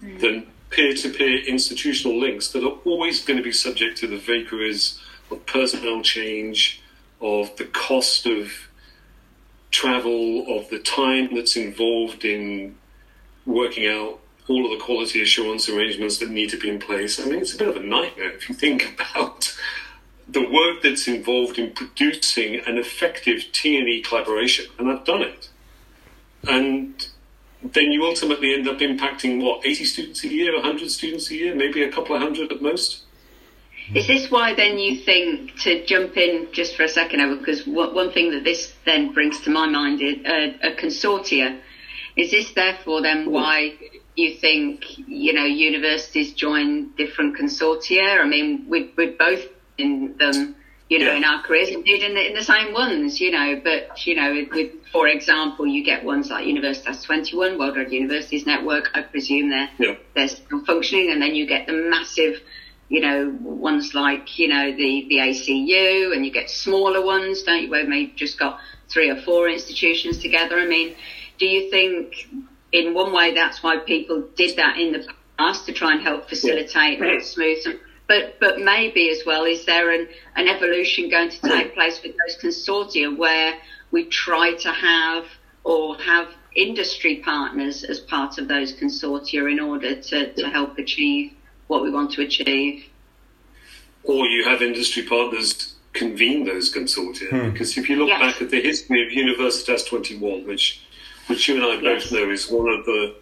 mm. 0.00 0.20
than 0.20 0.46
peer 0.70 0.94
to 0.94 1.10
peer 1.10 1.44
institutional 1.44 2.16
links 2.16 2.52
that 2.52 2.62
are 2.62 2.78
always 2.84 3.24
going 3.24 3.38
to 3.38 3.42
be 3.42 3.52
subject 3.52 3.98
to 3.98 4.06
the 4.06 4.18
vagaries 4.18 5.00
of 5.32 5.44
personnel 5.46 6.00
change, 6.00 6.80
of 7.20 7.56
the 7.56 7.64
cost 7.64 8.24
of 8.24 8.52
travel, 9.72 10.46
of 10.56 10.70
the 10.70 10.78
time 10.78 11.34
that's 11.34 11.56
involved 11.56 12.24
in 12.24 12.76
working 13.46 13.86
out 13.86 14.20
all 14.48 14.64
of 14.64 14.78
the 14.78 14.84
quality 14.84 15.22
assurance 15.22 15.68
arrangements 15.68 16.18
that 16.18 16.30
need 16.30 16.50
to 16.50 16.58
be 16.58 16.68
in 16.68 16.78
place. 16.78 17.20
I 17.20 17.24
mean, 17.24 17.40
it's 17.40 17.54
a 17.54 17.58
bit 17.58 17.68
of 17.68 17.76
a 17.76 17.80
nightmare 17.80 18.30
if 18.30 18.48
you 18.48 18.54
think 18.54 18.94
about 19.00 19.56
the 20.28 20.48
work 20.48 20.82
that's 20.82 21.06
involved 21.06 21.58
in 21.58 21.72
producing 21.72 22.60
an 22.66 22.78
effective 22.78 23.40
TNE 23.52 24.04
collaboration, 24.04 24.66
and 24.78 24.90
I've 24.90 25.04
done 25.04 25.22
it. 25.22 25.50
And 26.46 27.06
then 27.72 27.90
you 27.90 28.04
ultimately 28.04 28.54
end 28.54 28.68
up 28.68 28.78
impacting 28.78 29.42
what 29.42 29.64
80 29.64 29.84
students 29.84 30.24
a 30.24 30.28
year 30.28 30.54
100 30.54 30.90
students 30.90 31.30
a 31.30 31.34
year 31.34 31.54
maybe 31.54 31.82
a 31.82 31.90
couple 31.90 32.14
of 32.14 32.20
hundred 32.20 32.52
at 32.52 32.60
most 32.60 33.04
is 33.94 34.06
this 34.06 34.30
why 34.30 34.54
then 34.54 34.78
you 34.78 34.96
think 34.96 35.56
to 35.60 35.84
jump 35.86 36.16
in 36.16 36.48
just 36.52 36.76
for 36.76 36.84
a 36.84 36.88
second 36.88 37.38
because 37.38 37.66
one 37.66 38.12
thing 38.12 38.30
that 38.30 38.44
this 38.44 38.74
then 38.84 39.12
brings 39.12 39.40
to 39.40 39.50
my 39.50 39.66
mind 39.66 40.00
is 40.00 40.16
uh, 40.26 40.68
a 40.68 40.70
consortia 40.72 41.58
is 42.16 42.30
this 42.30 42.52
therefore 42.52 43.02
then 43.02 43.30
why 43.30 43.74
you 44.16 44.34
think 44.34 44.98
you 45.08 45.32
know 45.32 45.44
universities 45.44 46.32
join 46.32 46.90
different 46.96 47.36
consortia 47.36 48.20
i 48.20 48.26
mean 48.26 48.66
we 48.68 48.92
we 48.96 49.10
both 49.10 49.44
in 49.78 50.16
them 50.18 50.54
you 50.88 50.98
know, 50.98 51.06
yeah. 51.06 51.16
in 51.16 51.24
our 51.24 51.42
careers, 51.42 51.70
indeed 51.70 52.02
in 52.02 52.14
the, 52.14 52.26
in 52.26 52.34
the 52.34 52.42
same 52.42 52.74
ones, 52.74 53.20
you 53.20 53.30
know, 53.30 53.60
but, 53.64 54.06
you 54.06 54.14
know, 54.14 54.46
with, 54.52 54.72
for 54.92 55.08
example, 55.08 55.66
you 55.66 55.82
get 55.82 56.04
ones 56.04 56.30
like 56.30 56.46
Universitas 56.46 57.02
21, 57.04 57.58
Worldwide 57.58 57.90
Universities 57.90 58.44
Network, 58.46 58.90
I 58.94 59.02
presume 59.02 59.48
they're, 59.50 59.70
yeah. 59.78 59.96
they're 60.14 60.28
still 60.28 60.64
functioning, 60.64 61.10
and 61.10 61.22
then 61.22 61.34
you 61.34 61.46
get 61.46 61.66
the 61.66 61.72
massive, 61.72 62.34
you 62.90 63.00
know, 63.00 63.34
ones 63.40 63.94
like, 63.94 64.38
you 64.38 64.48
know, 64.48 64.72
the, 64.72 65.06
the 65.08 65.16
ACU, 65.16 66.14
and 66.14 66.24
you 66.24 66.30
get 66.30 66.50
smaller 66.50 67.04
ones, 67.04 67.42
don't 67.42 67.62
you, 67.62 67.70
where 67.70 67.86
maybe 67.86 68.12
just 68.14 68.38
got 68.38 68.60
three 68.88 69.08
or 69.08 69.16
four 69.22 69.48
institutions 69.48 70.18
together. 70.18 70.58
I 70.58 70.66
mean, 70.66 70.94
do 71.38 71.46
you 71.46 71.70
think 71.70 72.28
in 72.72 72.94
one 72.94 73.12
way 73.12 73.34
that's 73.34 73.62
why 73.62 73.78
people 73.78 74.28
did 74.36 74.56
that 74.56 74.78
in 74.78 74.92
the 74.92 75.06
past 75.38 75.66
to 75.66 75.72
try 75.72 75.92
and 75.92 76.02
help 76.02 76.28
facilitate 76.28 76.98
yeah. 76.98 77.06
and 77.06 77.22
smooth 77.22 77.60
some 77.62 77.78
but 78.06 78.38
but 78.40 78.60
maybe 78.60 79.10
as 79.10 79.24
well 79.24 79.44
is 79.44 79.64
there 79.64 79.90
an, 79.90 80.08
an 80.36 80.48
evolution 80.48 81.08
going 81.08 81.30
to 81.30 81.40
take 81.40 81.74
place 81.74 82.00
with 82.02 82.14
those 82.26 82.36
consortia 82.38 83.16
where 83.16 83.54
we 83.90 84.04
try 84.04 84.54
to 84.54 84.70
have 84.70 85.24
or 85.64 85.96
have 85.96 86.28
industry 86.54 87.16
partners 87.24 87.84
as 87.84 88.00
part 88.00 88.38
of 88.38 88.48
those 88.48 88.72
consortia 88.74 89.50
in 89.50 89.58
order 89.58 90.00
to, 90.00 90.32
to 90.34 90.48
help 90.48 90.78
achieve 90.78 91.32
what 91.66 91.82
we 91.82 91.90
want 91.90 92.12
to 92.12 92.22
achieve 92.22 92.86
or 94.02 94.26
you 94.26 94.44
have 94.44 94.60
industry 94.60 95.02
partners 95.02 95.74
convene 95.94 96.44
those 96.44 96.72
consortia 96.72 97.30
hmm. 97.30 97.50
because 97.50 97.76
if 97.78 97.88
you 97.88 97.96
look 97.96 98.08
yes. 98.08 98.20
back 98.20 98.42
at 98.42 98.50
the 98.50 98.60
history 98.60 99.06
of 99.06 99.12
Universitas 99.12 99.88
21 99.88 100.46
which 100.46 100.83
which 101.26 101.48
you 101.48 101.56
and 101.56 101.64
I 101.64 101.80
both 101.80 102.10
know 102.12 102.30
is 102.30 102.50
one 102.50 102.68
of 102.68 102.84
the 102.84 103.14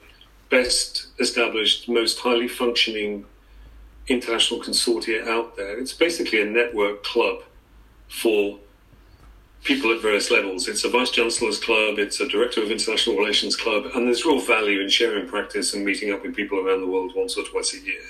best 0.51 1.07
established 1.19 1.89
most 1.89 2.19
highly 2.19 2.49
functioning 2.49 3.25
international 4.09 4.61
consortia 4.61 5.27
out 5.27 5.57
there. 5.57 5.79
It's 5.79 5.93
basically 5.93 6.43
a 6.43 6.45
network 6.45 7.05
club 7.05 7.43
for 8.09 8.59
people 9.65 9.93
at 9.93 10.03
various 10.03 10.31
levels. 10.31 10.69
It's 10.69 10.85
a 10.85 10.91
vice 10.91 11.11
chancellor's 11.11 11.59
club, 11.59 11.99
it's 11.99 12.21
a 12.21 12.29
director 12.29 12.63
of 12.63 12.71
international 12.71 13.17
relations 13.17 13.57
club, 13.57 13.85
and 13.95 14.07
there's 14.07 14.25
real 14.25 14.41
value 14.41 14.81
in 14.81 14.89
sharing 14.89 15.29
practice 15.29 15.75
and 15.75 15.85
meeting 15.85 16.13
up 16.13 16.23
with 16.23 16.35
people 16.35 16.59
around 16.59 16.81
the 16.81 16.87
world 16.87 17.13
once 17.15 17.37
or 17.37 17.45
twice 17.45 17.75
a 17.75 17.79
year. 17.79 18.03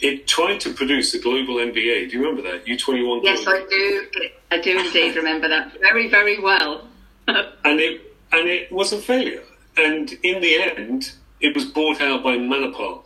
It 0.00 0.26
tried 0.26 0.60
to 0.60 0.74
produce 0.74 1.14
a 1.14 1.20
global 1.20 1.54
MBA. 1.54 2.10
Do 2.10 2.18
you 2.18 2.20
remember 2.20 2.42
that? 2.42 2.66
U21 2.66 3.22
Yes, 3.22 3.46
I 3.46 3.64
do. 3.70 4.06
I 4.50 4.60
do 4.60 4.78
indeed 4.78 5.16
remember 5.16 5.48
that 5.48 5.80
very, 5.80 6.10
very 6.10 6.40
well. 6.40 6.88
and 7.28 7.80
it 7.80 8.13
and 8.34 8.48
it 8.48 8.70
was 8.72 8.92
a 8.92 8.98
failure. 8.98 9.44
And 9.76 10.12
in 10.22 10.40
the 10.40 10.60
end, 10.60 11.12
it 11.40 11.54
was 11.54 11.64
bought 11.64 12.00
out 12.00 12.22
by 12.22 12.36
Manipal, 12.36 13.04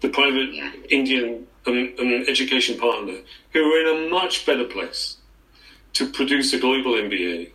the 0.00 0.08
private 0.08 0.52
yeah. 0.52 0.72
Indian 0.90 1.46
um, 1.66 1.94
um, 1.98 2.24
education 2.28 2.78
partner, 2.78 3.18
who 3.52 3.68
were 3.68 3.80
in 3.80 4.06
a 4.06 4.10
much 4.10 4.46
better 4.46 4.64
place 4.64 5.16
to 5.92 6.10
produce 6.10 6.52
a 6.52 6.58
global 6.58 6.92
MBA 6.92 7.50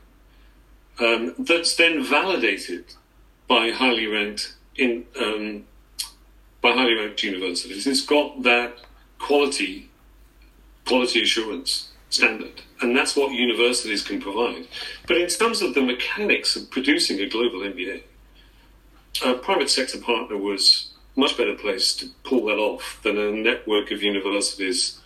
um, 1.00 1.36
that's 1.40 1.76
then 1.76 2.04
validated 2.04 2.86
by 3.48 3.72
highly 3.72 4.08
ranked 4.08 4.56
in 4.76 5.06
um, 5.20 5.66
by 6.62 6.72
highly 6.72 6.96
ranked 6.96 7.24
universities. 7.24 7.88
It's 7.88 8.06
got 8.06 8.44
that 8.44 8.80
quality 9.20 9.90
quality 10.86 11.22
assurance 11.24 11.92
standard, 12.10 12.62
and 12.86 12.96
that's 12.96 13.16
what 13.16 13.32
universities 13.32 14.04
can 14.04 14.22
provide. 14.22 14.68
But 15.08 15.18
in 15.18 15.28
terms 15.28 15.62
of 15.62 15.74
the 15.74 15.82
mechanics 15.82 16.56
of 16.56 16.70
producing 16.70 17.20
a 17.20 17.28
global 17.28 17.60
MBA, 17.60 18.04
a 19.26 19.34
private 19.34 19.70
sector 19.70 19.98
partner 19.98 20.38
was 20.38 20.94
much 21.16 21.36
better 21.38 21.56
placed 21.56 22.00
to 22.00 22.10
pull 22.24 22.46
that 22.46 22.58
off 22.58 23.00
than 23.04 23.18
a 23.18 23.32
network 23.32 23.90
of 23.90 24.04
universities 24.04 25.00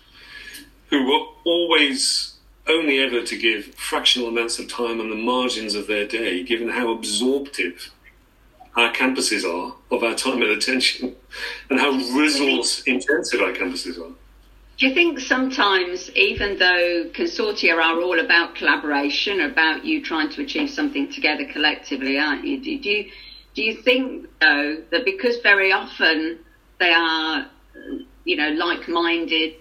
who 0.90 1.06
were 1.06 1.26
always 1.46 2.36
only 2.68 3.00
ever 3.00 3.22
to 3.24 3.38
give 3.38 3.74
fractional 3.76 4.28
amounts 4.28 4.60
of 4.60 4.68
time 4.68 5.00
on 5.00 5.10
the 5.10 5.16
margins 5.16 5.74
of 5.74 5.88
their 5.88 6.06
day, 6.06 6.44
given 6.44 6.70
how 6.70 6.92
absorptive 6.92 7.92
our 8.76 8.92
campuses 8.92 9.44
are 9.44 9.74
of 9.92 10.04
our 10.04 10.16
time 10.16 10.42
and 10.42 10.52
attention, 10.52 11.16
and 11.70 11.80
how 11.80 11.92
resource 12.18 12.84
intensive 12.84 13.42
our 13.42 13.54
campuses 13.54 13.98
are. 14.00 14.14
Do 14.80 14.88
you 14.88 14.94
think 14.94 15.20
sometimes, 15.20 16.10
even 16.16 16.58
though 16.58 17.10
consortia 17.14 17.76
are 17.76 18.02
all 18.02 18.18
about 18.18 18.56
collaboration, 18.56 19.42
about 19.42 19.84
you 19.84 20.02
trying 20.02 20.30
to 20.30 20.42
achieve 20.42 20.70
something 20.70 21.12
together 21.12 21.44
collectively, 21.52 22.18
aren't 22.18 22.46
you? 22.46 22.64
Do, 22.64 22.80
do 22.80 22.90
you 22.90 23.12
do 23.56 23.62
you 23.62 23.82
think 23.82 24.30
though 24.40 24.82
that 24.92 25.04
because 25.04 25.36
very 25.44 25.74
often 25.74 26.40
they 26.80 26.94
are, 26.94 27.46
you 28.24 28.38
know, 28.38 28.52
like-minded, 28.52 29.56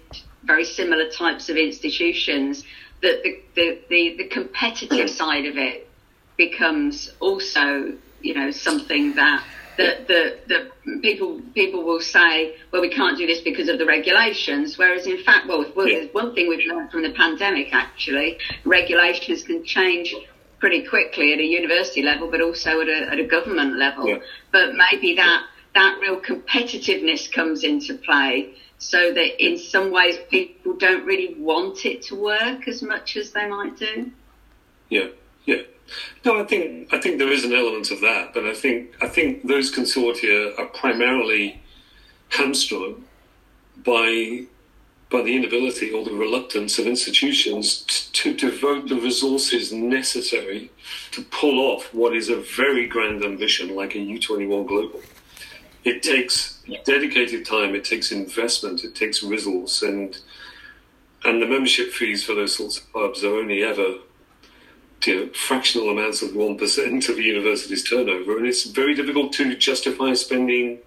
very 0.45 0.63
similar 0.63 1.09
types 1.09 1.49
of 1.49 1.57
institutions, 1.57 2.63
that 3.01 3.21
the, 3.21 3.41
the, 3.55 3.79
the, 3.89 4.15
the 4.19 4.27
competitive 4.29 5.09
side 5.09 5.45
of 5.45 5.57
it 5.57 5.89
becomes 6.37 7.11
also, 7.19 7.93
you 8.21 8.33
know, 8.33 8.51
something 8.51 9.15
that 9.15 9.43
that 9.79 10.07
the, 10.07 10.39
the 10.47 10.99
people 11.01 11.41
people 11.53 11.83
will 11.83 12.01
say, 12.01 12.55
well, 12.71 12.81
we 12.81 12.89
can't 12.89 13.17
do 13.17 13.25
this 13.25 13.41
because 13.41 13.69
of 13.69 13.79
the 13.79 13.85
regulations. 13.85 14.77
Whereas 14.77 15.07
in 15.07 15.23
fact, 15.23 15.47
well, 15.47 15.65
well 15.75 15.87
there's 15.87 16.13
one 16.13 16.35
thing 16.35 16.49
we've 16.49 16.67
learned 16.67 16.91
from 16.91 17.03
the 17.03 17.13
pandemic. 17.13 17.73
Actually, 17.73 18.37
regulations 18.65 19.43
can 19.43 19.63
change 19.63 20.13
pretty 20.59 20.85
quickly 20.85 21.33
at 21.33 21.39
a 21.39 21.43
university 21.43 22.01
level, 22.01 22.29
but 22.29 22.41
also 22.41 22.81
at 22.81 22.89
a, 22.89 23.11
at 23.11 23.19
a 23.19 23.25
government 23.25 23.77
level. 23.77 24.07
Yeah. 24.07 24.17
But 24.51 24.73
maybe 24.75 25.15
that 25.15 25.45
that 25.75 25.99
real 26.01 26.19
competitiveness 26.19 27.31
comes 27.31 27.63
into 27.63 27.95
play 27.95 28.55
so 28.79 29.13
that 29.13 29.43
in 29.45 29.57
some 29.57 29.91
ways 29.91 30.17
people 30.29 30.75
don't 30.75 31.05
really 31.05 31.35
want 31.37 31.85
it 31.85 32.01
to 32.01 32.15
work 32.15 32.67
as 32.67 32.81
much 32.81 33.15
as 33.15 33.31
they 33.31 33.47
might 33.47 33.77
do. 33.77 34.11
Yeah, 34.89 35.07
yeah. 35.45 35.61
No, 36.25 36.39
I 36.39 36.43
think 36.43 36.93
I 36.93 36.99
think 36.99 37.17
there 37.17 37.31
is 37.31 37.43
an 37.43 37.53
element 37.53 37.91
of 37.91 38.01
that, 38.01 38.33
but 38.33 38.45
I 38.45 38.53
think 38.53 38.95
I 39.01 39.07
think 39.07 39.47
those 39.47 39.73
consortia 39.73 40.57
are 40.59 40.67
primarily 40.67 41.61
hamstrung 42.29 43.05
by 43.83 44.45
by 45.09 45.23
the 45.23 45.35
inability 45.35 45.91
or 45.91 46.05
the 46.05 46.13
reluctance 46.13 46.77
of 46.77 46.85
institutions 46.85 48.09
to 48.13 48.33
devote 48.33 48.87
the 48.89 48.95
resources 48.95 49.73
necessary 49.73 50.69
to 51.11 51.23
pull 51.23 51.59
off 51.59 51.91
what 51.93 52.15
is 52.15 52.29
a 52.29 52.35
very 52.35 52.87
grand 52.87 53.23
ambition 53.23 53.75
like 53.75 53.95
a 53.95 53.97
U21 53.97 54.67
Global. 54.67 55.01
It 55.83 56.03
takes 56.03 56.61
dedicated 56.85 57.45
time, 57.45 57.73
it 57.73 57.85
takes 57.85 58.11
investment, 58.11 58.83
it 58.83 58.93
takes 58.93 59.23
resource, 59.23 59.81
and 59.81 60.19
and 61.23 61.41
the 61.41 61.47
membership 61.47 61.91
fees 61.91 62.23
for 62.23 62.35
those 62.35 62.55
sorts 62.55 62.77
of 62.77 62.93
clubs 62.93 63.23
are 63.23 63.35
only 63.35 63.63
ever 63.63 63.95
you 65.05 65.15
know, 65.15 65.31
fractional 65.33 65.89
amounts 65.89 66.21
of 66.21 66.31
1% 66.31 67.09
of 67.09 67.15
the 67.15 67.23
university's 67.23 67.83
turnover, 67.83 68.37
and 68.37 68.47
it's 68.47 68.63
very 68.63 68.95
difficult 68.95 69.33
to 69.33 69.55
justify 69.55 70.13
spending 70.13 70.79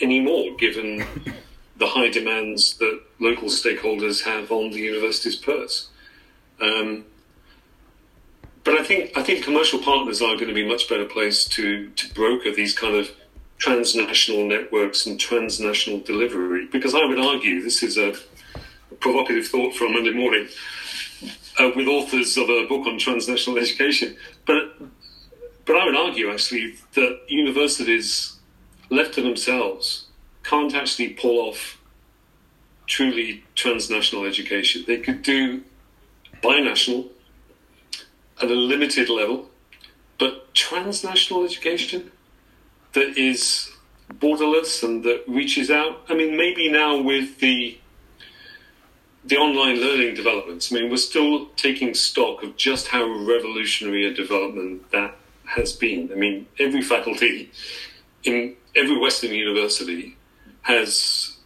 any 0.00 0.20
more 0.20 0.56
given 0.56 1.04
the 1.76 1.86
high 1.86 2.08
demands 2.08 2.76
that 2.78 3.00
local 3.18 3.48
stakeholders 3.48 4.22
have 4.22 4.50
on 4.50 4.70
the 4.70 4.78
university's 4.78 5.36
purse. 5.36 5.88
Um, 6.60 7.04
but 8.64 8.74
I 8.74 8.84
think 8.84 9.16
I 9.16 9.22
think 9.22 9.44
commercial 9.44 9.80
partners 9.80 10.22
are 10.22 10.36
going 10.36 10.48
to 10.48 10.54
be 10.54 10.66
much 10.66 10.88
better 10.88 11.04
placed 11.04 11.52
to 11.52 11.90
to 11.90 12.14
broker 12.14 12.52
these 12.52 12.76
kind 12.78 12.94
of 12.94 13.10
transnational 13.58 14.46
networks 14.46 15.06
and 15.06 15.18
transnational 15.18 16.00
delivery. 16.00 16.66
Because 16.66 16.94
I 16.94 17.04
would 17.04 17.18
argue 17.18 17.62
this 17.62 17.82
is 17.82 17.96
a, 17.96 18.10
a 18.90 18.94
provocative 19.00 19.46
thought 19.46 19.74
for 19.74 19.86
a 19.86 19.90
Monday 19.90 20.12
morning 20.12 20.48
uh, 21.58 21.70
with 21.74 21.86
authors 21.86 22.36
of 22.36 22.48
a 22.48 22.66
book 22.66 22.86
on 22.86 22.98
transnational 22.98 23.58
education. 23.58 24.16
But 24.46 24.76
but 25.64 25.76
I 25.76 25.84
would 25.84 25.96
argue 25.96 26.30
actually 26.30 26.76
that 26.94 27.20
universities 27.28 28.36
left 28.90 29.14
to 29.14 29.22
themselves 29.22 30.06
can't 30.42 30.74
actually 30.74 31.10
pull 31.10 31.38
off 31.38 31.78
truly 32.86 33.44
transnational 33.54 34.24
education. 34.24 34.84
They 34.86 34.98
could 34.98 35.22
do 35.22 35.62
binational 36.42 37.08
at 38.42 38.50
a 38.50 38.54
limited 38.54 39.08
level, 39.08 39.48
but 40.18 40.52
transnational 40.54 41.44
education 41.44 42.10
that 42.92 43.16
is 43.16 43.70
borderless 44.12 44.82
and 44.82 45.04
that 45.04 45.22
reaches 45.28 45.70
out. 45.70 46.02
I 46.08 46.14
mean, 46.14 46.36
maybe 46.36 46.70
now 46.70 47.00
with 47.00 47.38
the 47.38 47.78
the 49.24 49.36
online 49.36 49.76
learning 49.80 50.14
developments. 50.14 50.72
I 50.72 50.76
mean, 50.76 50.90
we're 50.90 50.96
still 50.96 51.46
taking 51.56 51.94
stock 51.94 52.42
of 52.42 52.56
just 52.56 52.88
how 52.88 53.04
revolutionary 53.04 54.06
a 54.06 54.14
development 54.14 54.90
that 54.90 55.16
has 55.44 55.72
been. 55.72 56.10
I 56.12 56.16
mean, 56.16 56.46
every 56.58 56.82
faculty 56.82 57.50
in 58.24 58.56
every 58.74 58.98
Western 58.98 59.32
university 59.32 60.16
has 60.62 61.36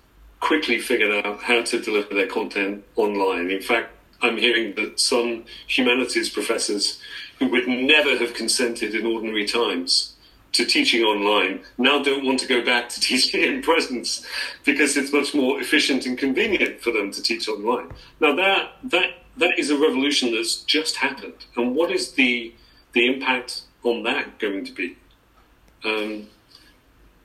quickly 0.41 0.79
figured 0.79 1.25
out 1.25 1.43
how 1.43 1.63
to 1.63 1.81
deliver 1.81 2.15
their 2.15 2.27
content 2.27 2.85
online. 2.97 3.51
In 3.51 3.63
fact, 3.63 3.91
I'm 4.23 4.37
hearing 4.37 4.75
that 4.77 5.01
some 5.01 5.45
humanities 5.67 6.31
professors 6.31 7.01
who 7.39 7.49
would 7.49 7.69
never 7.69 8.17
have 8.17 8.35
consented 8.35 8.95
in 8.95 9.07
ordinary 9.07 9.47
times 9.47 10.16
to 10.57 10.65
teaching 10.65 11.03
online 11.03 11.61
now 11.79 12.03
don't 12.03 12.25
want 12.25 12.41
to 12.41 12.47
go 12.47 12.65
back 12.65 12.89
to 12.89 13.01
teaching 13.09 13.43
in 13.43 13.63
presence 13.63 14.25
because 14.65 14.97
it's 14.97 15.13
much 15.13 15.35
more 15.35 15.61
efficient 15.61 16.07
and 16.07 16.19
convenient 16.19 16.81
for 16.81 16.91
them 16.91 17.11
to 17.13 17.23
teach 17.23 17.49
online. 17.49 17.91
Now 18.21 18.35
that 18.37 18.73
that 18.85 19.11
that 19.37 19.59
is 19.59 19.71
a 19.71 19.77
revolution 19.77 20.35
that's 20.35 20.57
just 20.57 20.97
happened, 20.97 21.45
and 21.57 21.75
what 21.77 21.91
is 21.91 22.13
the 22.13 22.55
the 22.93 23.07
impact 23.07 23.63
on 23.83 24.03
that 24.05 24.39
going 24.39 24.65
to 24.65 24.73
be? 24.73 24.97
Um, 25.85 26.29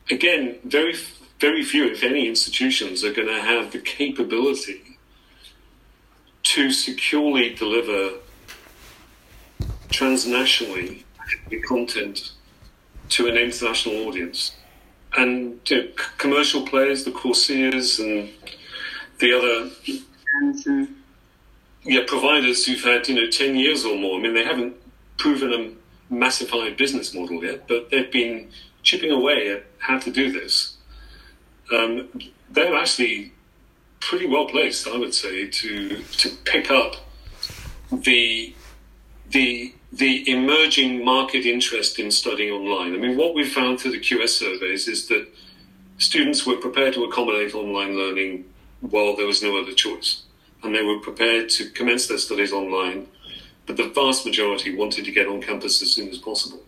again, 0.09 0.59
very 0.65 0.95
very 1.39 1.63
few, 1.63 1.87
if 1.87 2.03
any, 2.03 2.27
institutions 2.27 3.03
are 3.03 3.11
going 3.11 3.27
to 3.27 3.41
have 3.41 3.71
the 3.71 3.79
capability 3.79 4.99
to 6.43 6.71
securely 6.71 7.55
deliver 7.55 8.17
transnationally 9.89 11.03
the 11.49 11.59
content 11.61 12.33
to 13.11 13.27
an 13.27 13.37
international 13.37 14.07
audience. 14.07 14.55
And 15.17 15.59
you 15.69 15.77
know, 15.77 15.83
c- 15.89 16.11
commercial 16.17 16.65
players, 16.65 17.03
the 17.03 17.11
Courseras 17.11 17.99
and 17.99 18.29
the 19.19 19.33
other 19.33 19.71
yeah, 21.83 22.01
providers 22.07 22.65
who've 22.65 22.83
had 22.83 23.07
you 23.07 23.15
know 23.15 23.29
ten 23.29 23.55
years 23.55 23.85
or 23.85 23.97
more. 23.97 24.19
I 24.19 24.21
mean, 24.23 24.33
they 24.33 24.45
haven't 24.45 24.75
proven 25.17 25.53
a 25.53 26.13
massified 26.13 26.77
business 26.77 27.13
model 27.13 27.43
yet, 27.43 27.67
but 27.67 27.89
they've 27.91 28.11
been 28.11 28.49
chipping 28.83 29.11
away 29.11 29.51
at 29.51 29.65
how 29.79 29.99
to 29.99 30.11
do 30.11 30.31
this 30.31 30.77
um, 31.71 32.09
they're 32.49 32.75
actually 32.75 33.33
pretty 33.99 34.27
well 34.27 34.45
placed, 34.45 34.87
I 34.87 34.97
would 34.97 35.13
say, 35.13 35.47
to 35.47 36.03
to 36.03 36.29
pick 36.45 36.71
up 36.71 36.95
the 37.91 38.53
the 39.29 39.73
the 39.91 40.29
emerging 40.29 41.03
market 41.03 41.45
interest 41.45 41.99
in 41.99 42.11
studying 42.11 42.51
online. 42.51 42.93
I 42.93 42.97
mean, 42.97 43.17
what 43.17 43.35
we 43.35 43.43
found 43.43 43.79
through 43.79 43.91
the 43.91 43.99
QS 43.99 44.29
surveys 44.29 44.87
is 44.87 45.07
that 45.07 45.27
students 45.97 46.45
were 46.45 46.55
prepared 46.55 46.93
to 46.93 47.03
accommodate 47.03 47.53
online 47.53 47.97
learning 47.97 48.45
while 48.79 49.15
there 49.15 49.27
was 49.27 49.43
no 49.43 49.61
other 49.61 49.73
choice, 49.73 50.23
and 50.63 50.73
they 50.73 50.81
were 50.81 50.99
prepared 50.99 51.49
to 51.49 51.69
commence 51.69 52.07
their 52.07 52.17
studies 52.17 52.53
online. 52.53 53.07
But 53.65 53.77
the 53.77 53.89
vast 53.89 54.25
majority 54.25 54.73
wanted 54.75 55.05
to 55.05 55.11
get 55.11 55.27
on 55.27 55.41
campus 55.41 55.81
as 55.81 55.91
soon 55.91 56.09
as 56.09 56.17
possible. 56.17 56.63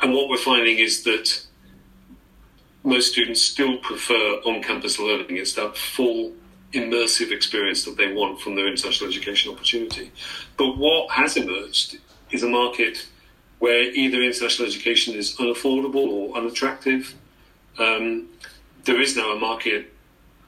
And 0.00 0.14
what 0.14 0.28
we're 0.28 0.36
finding 0.36 0.78
is 0.78 1.02
that 1.04 1.46
most 2.84 3.12
students 3.12 3.42
still 3.42 3.78
prefer 3.78 4.40
on-campus 4.44 4.98
learning. 4.98 5.36
It's 5.36 5.54
that 5.54 5.76
full 5.76 6.32
immersive 6.72 7.30
experience 7.30 7.84
that 7.84 7.96
they 7.96 8.12
want 8.12 8.40
from 8.40 8.54
their 8.54 8.66
international 8.66 9.10
education 9.10 9.52
opportunity. 9.52 10.10
But 10.56 10.78
what 10.78 11.10
has 11.10 11.36
emerged 11.36 11.98
is 12.32 12.42
a 12.42 12.48
market 12.48 13.06
where 13.58 13.82
either 13.82 14.22
international 14.22 14.66
education 14.66 15.14
is 15.14 15.36
unaffordable 15.36 16.08
or 16.08 16.36
unattractive. 16.36 17.14
Um, 17.78 18.28
there 18.84 19.00
is 19.00 19.16
now 19.16 19.32
a 19.32 19.38
market 19.38 19.92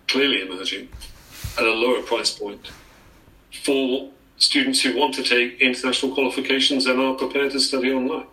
clearly 0.08 0.42
emerging 0.42 0.88
at 1.56 1.64
a 1.64 1.70
lower 1.70 2.02
price 2.02 2.36
point 2.36 2.70
for 3.62 4.10
students 4.36 4.80
who 4.82 4.96
want 4.96 5.14
to 5.14 5.22
take 5.22 5.60
international 5.60 6.12
qualifications 6.12 6.86
and 6.86 7.00
are 7.00 7.14
prepared 7.14 7.52
to 7.52 7.60
study 7.60 7.92
online. 7.92 8.26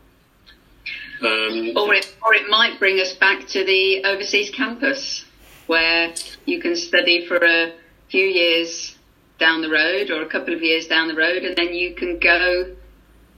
Um, 1.22 1.74
or, 1.78 1.94
it, 1.94 2.16
or 2.26 2.34
it 2.34 2.50
might 2.50 2.80
bring 2.80 3.00
us 3.00 3.14
back 3.14 3.48
to 3.50 3.64
the 3.64 4.04
overseas 4.06 4.50
campus 4.50 5.26
where 5.68 6.14
you 6.46 6.60
can 6.60 6.76
study 6.76 7.28
for 7.28 7.38
a 7.38 7.74
few 8.10 8.26
years 8.26 8.98
down 9.38 9.62
the 9.62 9.70
road 9.70 10.10
or 10.10 10.24
a 10.24 10.26
couple 10.26 10.54
of 10.54 10.64
years 10.64 10.88
down 10.88 11.08
the 11.08 11.16
road 11.16 11.44
and 11.44 11.56
then 11.56 11.74
you 11.74 11.94
can 11.94 12.18
go, 12.18 12.76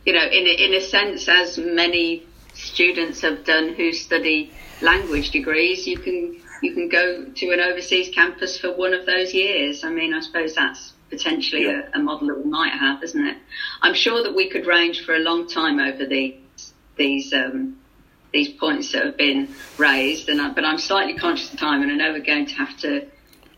you 0.05 0.13
know, 0.13 0.25
in 0.25 0.45
a, 0.45 0.65
in 0.65 0.73
a 0.73 0.81
sense, 0.81 1.27
as 1.27 1.57
many 1.57 2.25
students 2.53 3.21
have 3.21 3.45
done 3.45 3.73
who 3.73 3.91
study 3.93 4.51
language 4.81 5.31
degrees, 5.31 5.87
you 5.87 5.97
can 5.97 6.41
you 6.61 6.73
can 6.73 6.87
go 6.87 7.25
to 7.25 7.51
an 7.51 7.59
overseas 7.59 8.13
campus 8.13 8.57
for 8.57 8.73
one 8.73 8.93
of 8.93 9.05
those 9.05 9.33
years. 9.33 9.83
I 9.83 9.89
mean, 9.89 10.13
I 10.13 10.21
suppose 10.21 10.55
that's 10.55 10.93
potentially 11.09 11.63
yeah. 11.63 11.89
a, 11.93 11.99
a, 11.99 12.01
model 12.01 12.27
that 12.27 12.43
we 12.43 12.49
might 12.49 12.71
have, 12.71 13.03
isn't 13.03 13.27
it? 13.27 13.37
I'm 13.81 13.93
sure 13.93 14.23
that 14.23 14.33
we 14.33 14.49
could 14.49 14.65
range 14.65 15.05
for 15.05 15.13
a 15.13 15.19
long 15.19 15.47
time 15.47 15.79
over 15.79 16.05
these 16.05 16.39
these 16.97 17.33
um, 17.33 17.77
these 18.31 18.49
points 18.49 18.91
that 18.93 19.05
have 19.05 19.17
been 19.17 19.53
raised, 19.77 20.29
and 20.29 20.41
I, 20.41 20.51
but 20.51 20.65
I'm 20.65 20.79
slightly 20.79 21.17
conscious 21.17 21.53
of 21.53 21.59
time, 21.59 21.81
and 21.81 21.91
I 21.91 21.95
know 21.95 22.13
we're 22.13 22.25
going 22.25 22.47
to 22.47 22.55
have 22.55 22.77
to 22.79 23.07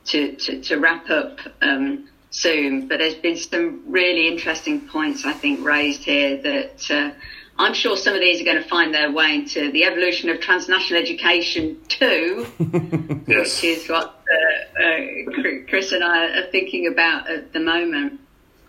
to 0.06 0.36
to, 0.36 0.62
to 0.62 0.78
wrap 0.78 1.10
up 1.10 1.40
um, 1.62 2.10
soon. 2.36 2.88
But 2.88 3.00
there's 3.00 3.16
been 3.16 3.38
some 3.38 3.84
really 3.88 4.28
interesting 4.28 4.88
points 4.88 5.26
I 5.26 5.34
think 5.34 5.66
raised 5.66 6.04
here 6.04 6.42
that. 6.42 6.92
Uh, 6.92 7.12
I'm 7.58 7.74
sure 7.74 7.96
some 7.96 8.14
of 8.14 8.20
these 8.20 8.42
are 8.42 8.44
going 8.44 8.62
to 8.62 8.68
find 8.68 8.94
their 8.94 9.10
way 9.10 9.36
into 9.36 9.72
the 9.72 9.86
evolution 9.86 10.30
of 10.30 10.42
transnational 10.42 11.02
education 11.02 11.80
too, 11.88 12.46
yes. 13.28 13.62
which 13.62 13.64
is 13.64 13.88
what 13.88 14.22
uh, 14.30 14.84
uh, 14.84 15.62
Chris 15.70 15.94
and 15.94 16.04
I 16.04 16.40
are 16.40 16.52
thinking 16.52 16.88
about 16.88 17.30
at 17.30 17.54
the 17.54 17.62
moment. 17.62 18.20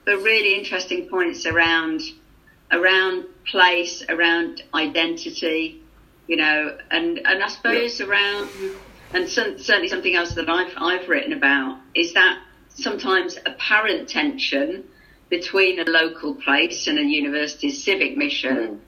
But 0.05 0.19
really 0.19 0.55
interesting 0.57 1.09
points 1.09 1.47
around 1.47 2.01
around 2.71 3.25
place, 3.45 4.05
around 4.09 4.63
identity, 4.73 5.83
you 6.29 6.37
know, 6.37 6.79
and 6.89 7.19
and 7.25 7.43
I 7.43 7.49
suppose 7.49 7.99
yeah. 7.99 8.07
around 8.07 8.49
and 9.13 9.29
some, 9.29 9.59
certainly 9.59 9.89
something 9.89 10.15
else 10.15 10.35
that 10.35 10.49
I've 10.49 10.73
I've 10.77 11.09
written 11.09 11.33
about 11.33 11.81
is 11.95 12.15
that 12.15 12.39
sometimes 12.77 13.39
apparent 13.47 14.09
tension 14.09 14.85
between 15.29 15.81
a 15.81 15.85
local 15.85 16.35
place 16.35 16.87
and 16.87 16.99
a 16.99 17.03
university's 17.03 17.83
civic 17.83 18.17
mission 18.17 18.81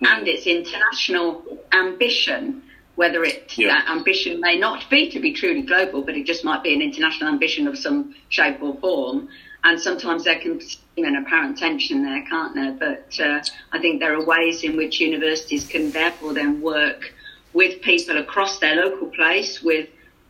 mm. 0.00 0.06
and 0.06 0.26
its 0.26 0.46
international 0.46 1.42
ambition, 1.72 2.62
whether 2.94 3.22
it 3.22 3.52
yeah. 3.58 3.68
that 3.68 3.90
ambition 3.90 4.40
may 4.40 4.56
not 4.58 4.88
be 4.88 5.10
to 5.10 5.20
be 5.20 5.32
truly 5.32 5.62
global, 5.62 6.02
but 6.02 6.16
it 6.16 6.24
just 6.24 6.44
might 6.44 6.62
be 6.62 6.72
an 6.72 6.80
international 6.80 7.28
ambition 7.28 7.68
of 7.68 7.76
some 7.76 8.14
shape 8.28 8.62
or 8.62 8.74
form. 8.76 9.28
And 9.64 9.80
sometimes 9.80 10.24
there 10.24 10.38
can 10.38 10.60
be 10.94 11.02
an 11.02 11.16
apparent 11.16 11.58
tension 11.58 12.04
there, 12.04 12.22
can't 12.26 12.54
there? 12.54 12.72
But 12.72 13.18
uh, 13.18 13.42
I 13.72 13.78
think 13.78 14.00
there 14.00 14.14
are 14.14 14.24
ways 14.24 14.62
in 14.62 14.76
which 14.76 15.00
universities 15.00 15.66
can 15.66 15.90
therefore 15.90 16.34
then 16.34 16.60
work 16.60 17.12
with 17.54 17.80
people 17.80 18.18
across 18.18 18.58
their 18.58 18.76
local 18.76 19.08
place, 19.08 19.62
with 19.62 19.88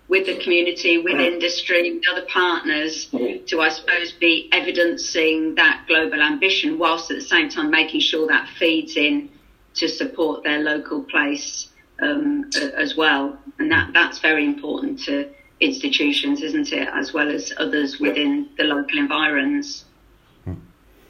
with 0.08 0.26
the 0.26 0.36
community, 0.36 0.98
with 0.98 1.14
mm. 1.14 1.32
industry, 1.32 1.94
with 1.94 2.04
other 2.10 2.26
partners 2.26 3.08
mm. 3.12 3.46
to, 3.46 3.60
I 3.60 3.70
suppose, 3.70 4.12
be 4.12 4.48
evidencing 4.52 5.54
that 5.54 5.84
global 5.88 6.20
ambition 6.20 6.78
whilst 6.78 7.10
at 7.10 7.16
the 7.16 7.24
same 7.24 7.48
time 7.48 7.70
making 7.70 8.00
sure 8.00 8.26
that 8.28 8.48
feeds 8.58 8.96
in 8.96 9.30
to 9.74 9.88
support 9.88 10.44
their 10.44 10.60
local 10.60 11.02
place 11.02 11.68
um, 12.00 12.50
as 12.76 12.96
well. 12.96 13.38
And 13.58 13.70
that, 13.72 13.92
that's 13.92 14.18
very 14.18 14.44
important 14.44 15.00
to 15.04 15.30
institutions, 15.60 16.42
isn't 16.42 16.72
it, 16.72 16.88
as 16.92 17.12
well 17.12 17.30
as 17.30 17.52
others 17.56 17.98
within 17.98 18.50
the 18.58 18.64
local 18.64 18.98
environs. 18.98 19.84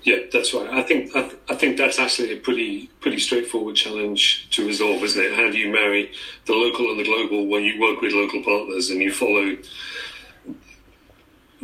Yeah, 0.04 0.18
that's 0.30 0.52
right. 0.52 0.68
I 0.68 0.82
think 0.82 1.16
I, 1.16 1.30
I, 1.48 1.54
think 1.54 1.78
that's 1.78 1.98
actually 1.98 2.32
a 2.32 2.36
pretty 2.36 2.90
pretty 3.00 3.18
straightforward 3.18 3.74
challenge 3.74 4.48
to 4.50 4.66
resolve, 4.66 5.02
isn't 5.02 5.20
it? 5.20 5.34
How 5.34 5.50
do 5.50 5.56
you 5.56 5.72
marry 5.72 6.12
the 6.44 6.52
local 6.52 6.90
and 6.90 7.00
the 7.00 7.04
global 7.04 7.46
when 7.46 7.64
you 7.64 7.80
work 7.80 8.02
with 8.02 8.12
local 8.12 8.42
partners 8.42 8.90
and 8.90 9.00
you 9.00 9.10
follow 9.10 9.56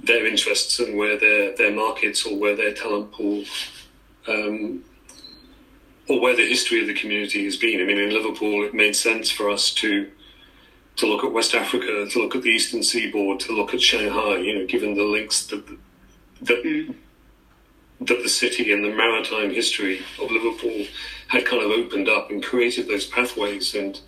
their 0.02 0.26
interests 0.26 0.80
and 0.80 0.96
where 0.96 1.18
their 1.18 1.54
their 1.54 1.70
markets 1.70 2.24
or 2.24 2.38
where 2.38 2.56
their 2.56 2.72
talent 2.72 3.12
pool 3.12 3.44
um, 4.26 4.82
or 6.08 6.18
where 6.18 6.34
the 6.34 6.48
history 6.48 6.80
of 6.80 6.86
the 6.86 6.94
community 6.94 7.44
has 7.44 7.58
been. 7.58 7.82
I 7.82 7.84
mean, 7.84 7.98
in 7.98 8.08
Liverpool, 8.08 8.64
it 8.64 8.72
made 8.72 8.96
sense 8.96 9.30
for 9.30 9.50
us 9.50 9.70
to 9.74 10.10
to 10.96 11.06
look 11.06 11.24
at 11.24 11.32
West 11.32 11.54
Africa, 11.54 12.06
to 12.10 12.18
look 12.18 12.34
at 12.34 12.40
the 12.40 12.48
Eastern 12.48 12.82
Seaboard, 12.82 13.38
to 13.40 13.52
look 13.52 13.74
at 13.74 13.82
Shanghai. 13.82 14.38
You 14.38 14.60
know, 14.60 14.66
given 14.66 14.94
the 14.94 15.04
links 15.04 15.44
that 15.48 15.66
that. 16.40 16.94
That 18.00 18.22
the 18.22 18.28
city 18.28 18.72
and 18.72 18.84
the 18.84 18.94
maritime 18.94 19.50
history 19.50 20.00
of 20.20 20.30
Liverpool 20.30 20.86
had 21.28 21.44
kind 21.44 21.62
of 21.62 21.70
opened 21.70 22.08
up 22.08 22.30
and 22.30 22.42
created 22.42 22.88
those 22.88 23.06
pathways 23.06 23.74
and 23.74 24.00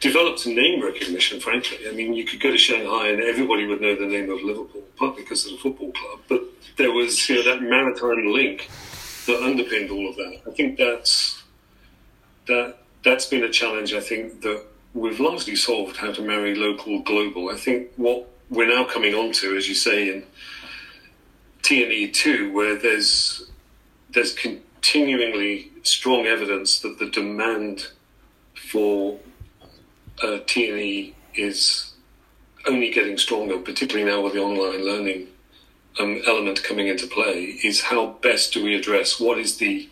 developed 0.00 0.44
name 0.46 0.82
recognition, 0.82 1.38
frankly. 1.38 1.78
I 1.88 1.92
mean, 1.92 2.12
you 2.12 2.24
could 2.24 2.40
go 2.40 2.50
to 2.50 2.58
Shanghai 2.58 3.08
and 3.08 3.22
everybody 3.22 3.66
would 3.66 3.80
know 3.80 3.94
the 3.94 4.06
name 4.06 4.30
of 4.30 4.42
Liverpool, 4.42 4.82
partly 4.96 5.22
because 5.22 5.46
of 5.46 5.52
the 5.52 5.58
football 5.58 5.92
club, 5.92 6.20
but 6.28 6.42
there 6.76 6.90
was 6.90 7.28
you 7.28 7.36
know, 7.36 7.42
that 7.44 7.62
maritime 7.62 8.26
link 8.32 8.68
that 9.26 9.40
underpinned 9.42 9.90
all 9.90 10.08
of 10.08 10.16
that. 10.16 10.40
I 10.46 10.50
think 10.50 10.76
that's 10.78 11.42
that 12.48 12.78
that's 13.04 13.26
been 13.26 13.44
a 13.44 13.50
challenge. 13.50 13.94
I 13.94 14.00
think 14.00 14.42
that 14.42 14.64
we've 14.94 15.20
largely 15.20 15.56
solved 15.56 15.96
how 15.96 16.12
to 16.12 16.22
marry 16.22 16.54
local 16.54 17.00
global. 17.02 17.50
I 17.50 17.56
think 17.56 17.90
what 17.96 18.28
we're 18.50 18.68
now 18.68 18.84
coming 18.84 19.14
on 19.14 19.32
to, 19.34 19.56
as 19.56 19.68
you 19.68 19.74
say, 19.74 20.12
in 20.12 20.24
TNE 21.62 22.12
two, 22.12 22.52
where 22.52 22.76
there's 22.76 23.46
there's 24.10 24.34
continuingly 24.34 25.70
strong 25.82 26.26
evidence 26.26 26.80
that 26.80 26.98
the 26.98 27.08
demand 27.08 27.88
for 28.54 29.18
uh, 30.22 30.38
TNE 30.46 31.14
is 31.34 31.92
only 32.66 32.90
getting 32.90 33.18
stronger, 33.18 33.58
particularly 33.58 34.08
now 34.08 34.20
with 34.20 34.34
the 34.34 34.40
online 34.40 34.84
learning 34.84 35.28
um, 35.98 36.20
element 36.26 36.62
coming 36.62 36.88
into 36.88 37.06
play. 37.06 37.58
Is 37.64 37.80
how 37.80 38.18
best 38.22 38.52
do 38.52 38.64
we 38.64 38.74
address 38.74 39.18
what 39.18 39.38
is 39.38 39.56
the 39.56 39.88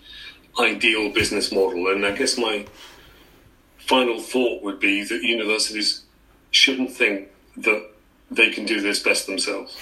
ideal 0.58 1.10
business 1.10 1.52
model? 1.52 1.88
And 1.88 2.04
I 2.04 2.12
guess 2.12 2.36
my 2.36 2.66
final 3.78 4.20
thought 4.20 4.62
would 4.62 4.78
be 4.78 5.04
that 5.04 5.22
universities 5.22 6.02
shouldn't 6.50 6.92
think 6.92 7.28
that 7.56 7.90
they 8.30 8.50
can 8.50 8.64
do 8.64 8.80
this 8.80 9.02
best 9.02 9.26
themselves. 9.26 9.76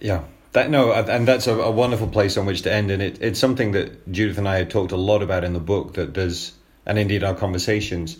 Yeah. 0.00 0.24
That 0.52 0.68
no, 0.68 0.92
and 0.92 1.26
that's 1.26 1.46
a, 1.46 1.54
a, 1.54 1.70
wonderful 1.70 2.08
place 2.08 2.36
on 2.36 2.44
which 2.44 2.62
to 2.62 2.72
end, 2.72 2.90
and 2.90 3.00
it, 3.02 3.22
it's 3.22 3.40
something 3.40 3.72
that 3.72 4.12
Judith 4.12 4.36
and 4.36 4.46
I 4.46 4.56
had 4.58 4.68
talked 4.68 4.92
a 4.92 4.98
lot 4.98 5.22
about 5.22 5.44
in 5.44 5.54
the 5.54 5.60
book. 5.60 5.94
That 5.94 6.12
does, 6.12 6.52
and 6.84 6.98
indeed 6.98 7.24
our 7.24 7.34
conversations, 7.34 8.18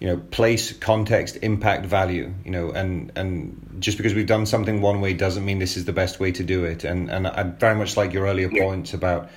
you 0.00 0.08
know, 0.08 0.16
place, 0.16 0.72
context, 0.72 1.38
impact, 1.40 1.86
value. 1.86 2.34
You 2.44 2.50
know, 2.50 2.70
and 2.72 3.12
and 3.14 3.76
just 3.78 3.96
because 3.96 4.12
we've 4.12 4.26
done 4.26 4.44
something 4.44 4.80
one 4.80 5.00
way 5.00 5.14
doesn't 5.14 5.44
mean 5.44 5.60
this 5.60 5.76
is 5.76 5.84
the 5.84 5.92
best 5.92 6.18
way 6.18 6.32
to 6.32 6.42
do 6.42 6.64
it. 6.64 6.82
And 6.82 7.12
and 7.12 7.28
I 7.28 7.44
very 7.44 7.76
much 7.76 7.96
like 7.96 8.12
your 8.12 8.26
earlier 8.26 8.50
yeah. 8.50 8.64
points 8.64 8.92
about, 8.92 9.30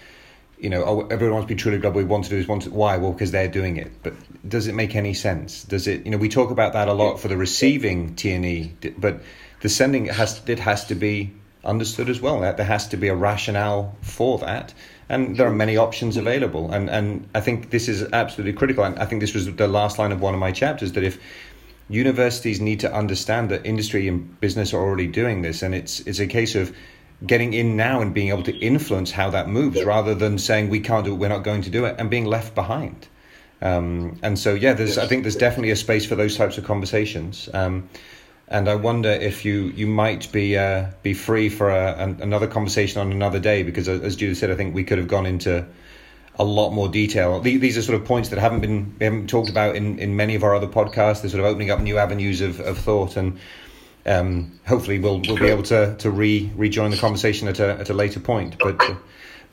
you 0.57 0.71
know, 0.71 0.83
oh, 0.83 1.07
everyone 1.11 1.35
wants 1.35 1.47
to 1.47 1.53
be 1.53 1.61
truly 1.61 1.77
global. 1.77 1.99
We 1.99 2.05
want 2.05 2.23
to 2.23 2.31
do 2.31 2.37
this. 2.37 2.47
Want 2.47 2.63
to, 2.63 2.71
why? 2.71 2.97
Well, 2.97 3.11
because 3.11 3.29
they're 3.29 3.49
doing 3.49 3.77
it. 3.77 4.01
But 4.01 4.15
does 4.49 4.65
it 4.65 4.73
make 4.73 4.95
any 4.95 5.13
sense? 5.13 5.63
Does 5.63 5.85
it? 5.85 6.05
You 6.05 6.11
know, 6.11 6.17
we 6.17 6.27
talk 6.27 6.49
about 6.49 6.73
that 6.73 6.87
a 6.87 6.93
lot 6.93 7.19
for 7.19 7.27
the 7.27 7.37
receiving 7.37 8.15
TNE, 8.15 8.99
but 8.99 9.21
the 9.59 9.69
sending 9.69 10.05
has 10.05 10.41
it 10.47 10.57
has 10.57 10.85
to 10.85 10.95
be 10.95 11.33
understood 11.63 12.09
as 12.09 12.21
well. 12.21 12.41
That 12.41 12.57
there 12.57 12.65
has 12.65 12.87
to 12.89 12.97
be 12.97 13.07
a 13.07 13.15
rationale 13.15 13.95
for 14.01 14.37
that, 14.39 14.73
and 15.09 15.37
there 15.37 15.47
are 15.47 15.53
many 15.53 15.77
options 15.77 16.17
available. 16.17 16.71
And 16.71 16.89
and 16.89 17.27
I 17.35 17.41
think 17.41 17.69
this 17.69 17.87
is 17.87 18.03
absolutely 18.13 18.53
critical. 18.53 18.83
And 18.83 18.97
I 18.99 19.05
think 19.05 19.21
this 19.21 19.33
was 19.33 19.53
the 19.53 19.67
last 19.67 19.99
line 19.99 20.11
of 20.11 20.21
one 20.21 20.33
of 20.33 20.39
my 20.39 20.51
chapters 20.51 20.93
that 20.93 21.03
if 21.03 21.19
universities 21.89 22.61
need 22.61 22.79
to 22.79 22.93
understand 22.93 23.49
that 23.49 23.65
industry 23.65 24.07
and 24.07 24.39
business 24.39 24.73
are 24.73 24.81
already 24.81 25.07
doing 25.07 25.41
this, 25.41 25.61
and 25.61 25.75
it's 25.75 25.99
it's 26.01 26.19
a 26.19 26.27
case 26.27 26.55
of 26.55 26.75
getting 27.25 27.53
in 27.53 27.75
now 27.75 28.01
and 28.01 28.13
being 28.13 28.29
able 28.29 28.43
to 28.43 28.57
influence 28.57 29.11
how 29.11 29.29
that 29.29 29.47
moves, 29.47 29.83
rather 29.83 30.15
than 30.15 30.37
saying 30.39 30.69
we 30.69 30.79
can't 30.79 31.05
do 31.05 31.13
it, 31.13 31.17
we're 31.17 31.29
not 31.29 31.43
going 31.43 31.61
to 31.61 31.69
do 31.69 31.85
it, 31.85 31.95
and 31.99 32.09
being 32.09 32.25
left 32.25 32.55
behind. 32.55 33.07
Um, 33.61 34.19
and 34.23 34.39
so, 34.39 34.55
yeah, 34.55 34.73
there's. 34.73 34.97
I 34.97 35.05
think 35.05 35.23
there's 35.23 35.35
definitely 35.35 35.71
a 35.71 35.75
space 35.75 36.05
for 36.05 36.15
those 36.15 36.35
types 36.35 36.57
of 36.57 36.63
conversations. 36.63 37.47
Um, 37.53 37.89
and 38.51 38.69
I 38.69 38.75
wonder 38.75 39.09
if 39.09 39.45
you 39.45 39.71
you 39.75 39.87
might 39.87 40.31
be 40.31 40.57
uh, 40.57 40.87
be 41.01 41.13
free 41.13 41.49
for 41.49 41.69
a, 41.69 41.93
an, 41.93 42.19
another 42.21 42.47
conversation 42.47 43.01
on 43.01 43.11
another 43.11 43.39
day 43.39 43.63
because 43.63 43.87
as 43.87 44.15
Judith 44.15 44.37
said, 44.37 44.51
I 44.51 44.55
think 44.55 44.75
we 44.75 44.83
could 44.83 44.97
have 44.99 45.07
gone 45.07 45.25
into 45.25 45.65
a 46.35 46.43
lot 46.43 46.71
more 46.71 46.87
detail. 46.87 47.39
These 47.39 47.77
are 47.77 47.81
sort 47.81 47.99
of 47.99 48.05
points 48.05 48.29
that 48.29 48.39
haven't 48.39 48.59
been 48.59 48.95
we 48.99 49.05
haven't 49.05 49.29
talked 49.29 49.49
about 49.49 49.75
in, 49.75 49.97
in 49.97 50.15
many 50.15 50.35
of 50.35 50.43
our 50.43 50.53
other 50.53 50.67
podcasts. 50.67 51.21
They're 51.21 51.31
sort 51.31 51.39
of 51.39 51.45
opening 51.45 51.71
up 51.71 51.79
new 51.79 51.97
avenues 51.97 52.41
of, 52.41 52.59
of 52.59 52.77
thought, 52.77 53.15
and 53.15 53.39
um, 54.05 54.59
hopefully 54.67 54.99
we'll 54.99 55.21
we'll 55.21 55.37
be 55.39 55.47
able 55.47 55.63
to 55.63 55.95
to 55.97 56.11
re 56.11 56.51
rejoin 56.55 56.91
the 56.91 56.97
conversation 56.97 57.47
at 57.47 57.59
a 57.59 57.79
at 57.79 57.89
a 57.89 57.93
later 57.93 58.19
point. 58.19 58.57
But 58.59 58.81
uh, 58.81 58.95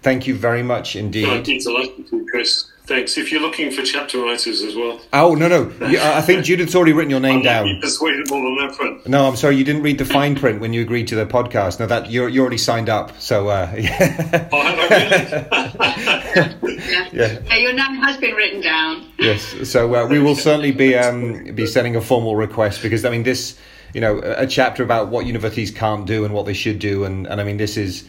Thank 0.02 0.26
you 0.26 0.34
very 0.36 0.62
much 0.62 0.94
indeed. 0.94 1.44
be 1.44 1.58
delighted 1.58 2.06
to, 2.08 2.24
Chris. 2.30 2.67
Thanks. 2.88 3.18
If 3.18 3.30
you're 3.30 3.40
looking 3.42 3.70
for 3.70 3.82
chapter 3.82 4.18
writers 4.18 4.62
as 4.62 4.74
well, 4.74 4.98
Oh 5.12 5.34
no 5.34 5.46
no, 5.46 5.70
You- 5.86 6.00
I 6.00 6.22
think 6.22 6.44
Judith's 6.44 6.74
already 6.74 6.94
written 6.94 7.10
your 7.10 7.20
name 7.20 7.38
I'll 7.38 7.42
down. 7.42 7.64
be 7.66 7.78
persuadable 7.80 8.38
on 8.38 8.56
that 8.66 8.74
front. 8.74 9.06
No, 9.06 9.26
I'm 9.28 9.36
sorry, 9.36 9.56
you 9.56 9.64
didn't 9.64 9.82
read 9.82 9.98
the 9.98 10.06
fine 10.06 10.34
print 10.34 10.60
when 10.60 10.72
you 10.72 10.80
agreed 10.80 11.06
to 11.08 11.14
the 11.14 11.26
podcast. 11.26 11.78
No, 11.80 11.86
that 11.86 12.10
you're 12.10 12.28
you 12.30 12.40
already 12.40 12.56
signed 12.58 12.88
up. 12.88 13.20
So 13.20 13.48
uh, 13.48 13.70
yeah. 13.78 14.48
Oh, 14.52 14.88
really? 14.88 16.78
Yeah. 16.88 17.08
Yeah. 17.12 17.38
Yeah, 17.46 17.56
your 17.56 17.72
name 17.74 17.96
has 18.02 18.16
been 18.16 18.34
written 18.34 18.60
down. 18.62 19.06
yes. 19.18 19.42
So 19.70 19.94
uh, 19.94 20.06
we 20.06 20.18
will 20.18 20.36
certainly 20.36 20.72
be 20.72 20.94
um, 20.94 21.44
be 21.54 21.66
sending 21.66 21.96
a 21.96 22.00
formal 22.00 22.36
request 22.36 22.82
because 22.82 23.04
I 23.04 23.10
mean 23.10 23.22
this, 23.22 23.58
you 23.94 24.00
know, 24.00 24.18
a 24.22 24.42
a 24.44 24.46
chapter 24.46 24.82
about 24.82 25.08
what 25.08 25.26
universities 25.26 25.70
can't 25.70 26.06
do 26.06 26.24
and 26.24 26.32
what 26.32 26.46
they 26.46 26.54
should 26.54 26.78
do, 26.78 27.04
and, 27.04 27.26
and 27.26 27.40
I 27.40 27.44
mean 27.44 27.56
this 27.58 27.76
is. 27.76 28.04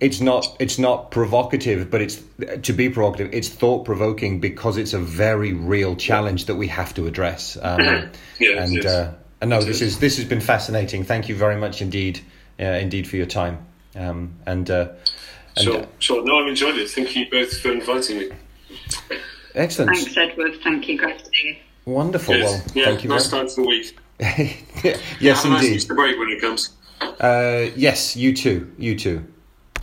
It's 0.00 0.20
not. 0.20 0.56
It's 0.58 0.78
not 0.78 1.10
provocative, 1.10 1.90
but 1.90 2.00
it's 2.02 2.20
to 2.62 2.72
be 2.72 2.88
provocative. 2.90 3.32
It's 3.32 3.48
thought 3.48 3.84
provoking 3.84 4.40
because 4.40 4.76
it's 4.76 4.92
a 4.92 4.98
very 4.98 5.52
real 5.52 5.94
challenge 5.96 6.46
that 6.46 6.56
we 6.56 6.66
have 6.68 6.92
to 6.94 7.06
address. 7.06 7.56
Um, 7.60 8.10
Yes, 8.40 8.66
and 8.68 8.74
yes. 8.74 8.84
uh, 8.86 9.14
and 9.40 9.50
no, 9.50 9.62
this 9.62 9.80
is 9.80 10.00
this 10.00 10.16
has 10.16 10.24
been 10.26 10.40
fascinating. 10.40 11.04
Thank 11.04 11.28
you 11.28 11.36
very 11.36 11.56
much 11.56 11.80
indeed, 11.80 12.20
uh, 12.58 12.64
indeed 12.64 13.06
for 13.06 13.16
your 13.16 13.26
time. 13.26 13.64
Um, 13.94 14.34
and 14.46 14.68
uh, 14.68 14.88
and 15.56 15.64
Sure, 15.64 15.80
uh, 15.82 15.86
sure. 16.00 16.24
No, 16.24 16.40
I've 16.40 16.48
enjoyed 16.48 16.76
it. 16.76 16.90
Thank 16.90 17.14
you 17.14 17.30
both 17.30 17.56
for 17.60 17.70
inviting 17.72 18.18
me. 18.18 18.30
excellent, 19.54 19.96
Thanks, 19.96 20.16
Edward. 20.16 20.60
Thank 20.64 20.88
you. 20.88 20.98
Great 20.98 21.18
to 21.20 21.24
see 21.26 21.30
you. 21.86 21.92
wonderful. 21.92 22.34
Yes. 22.34 22.50
Well, 22.50 22.72
yeah, 22.74 22.84
thank 22.86 23.04
you. 23.04 23.10
nice 23.10 23.26
very- 23.28 23.48
start 23.48 23.48
to 23.50 23.62
the 23.62 23.68
week. 23.68 23.96
yes, 25.20 25.42
Have 25.42 25.52
a 25.52 25.54
nice 25.54 25.62
indeed. 25.64 25.76
Easter 25.76 25.94
break 25.94 26.18
when 26.18 26.28
it 26.30 26.40
comes. 26.40 26.70
Uh, 27.00 27.66
yes, 27.76 28.16
you 28.16 28.34
too. 28.34 28.72
You 28.78 28.98
too. 28.98 29.24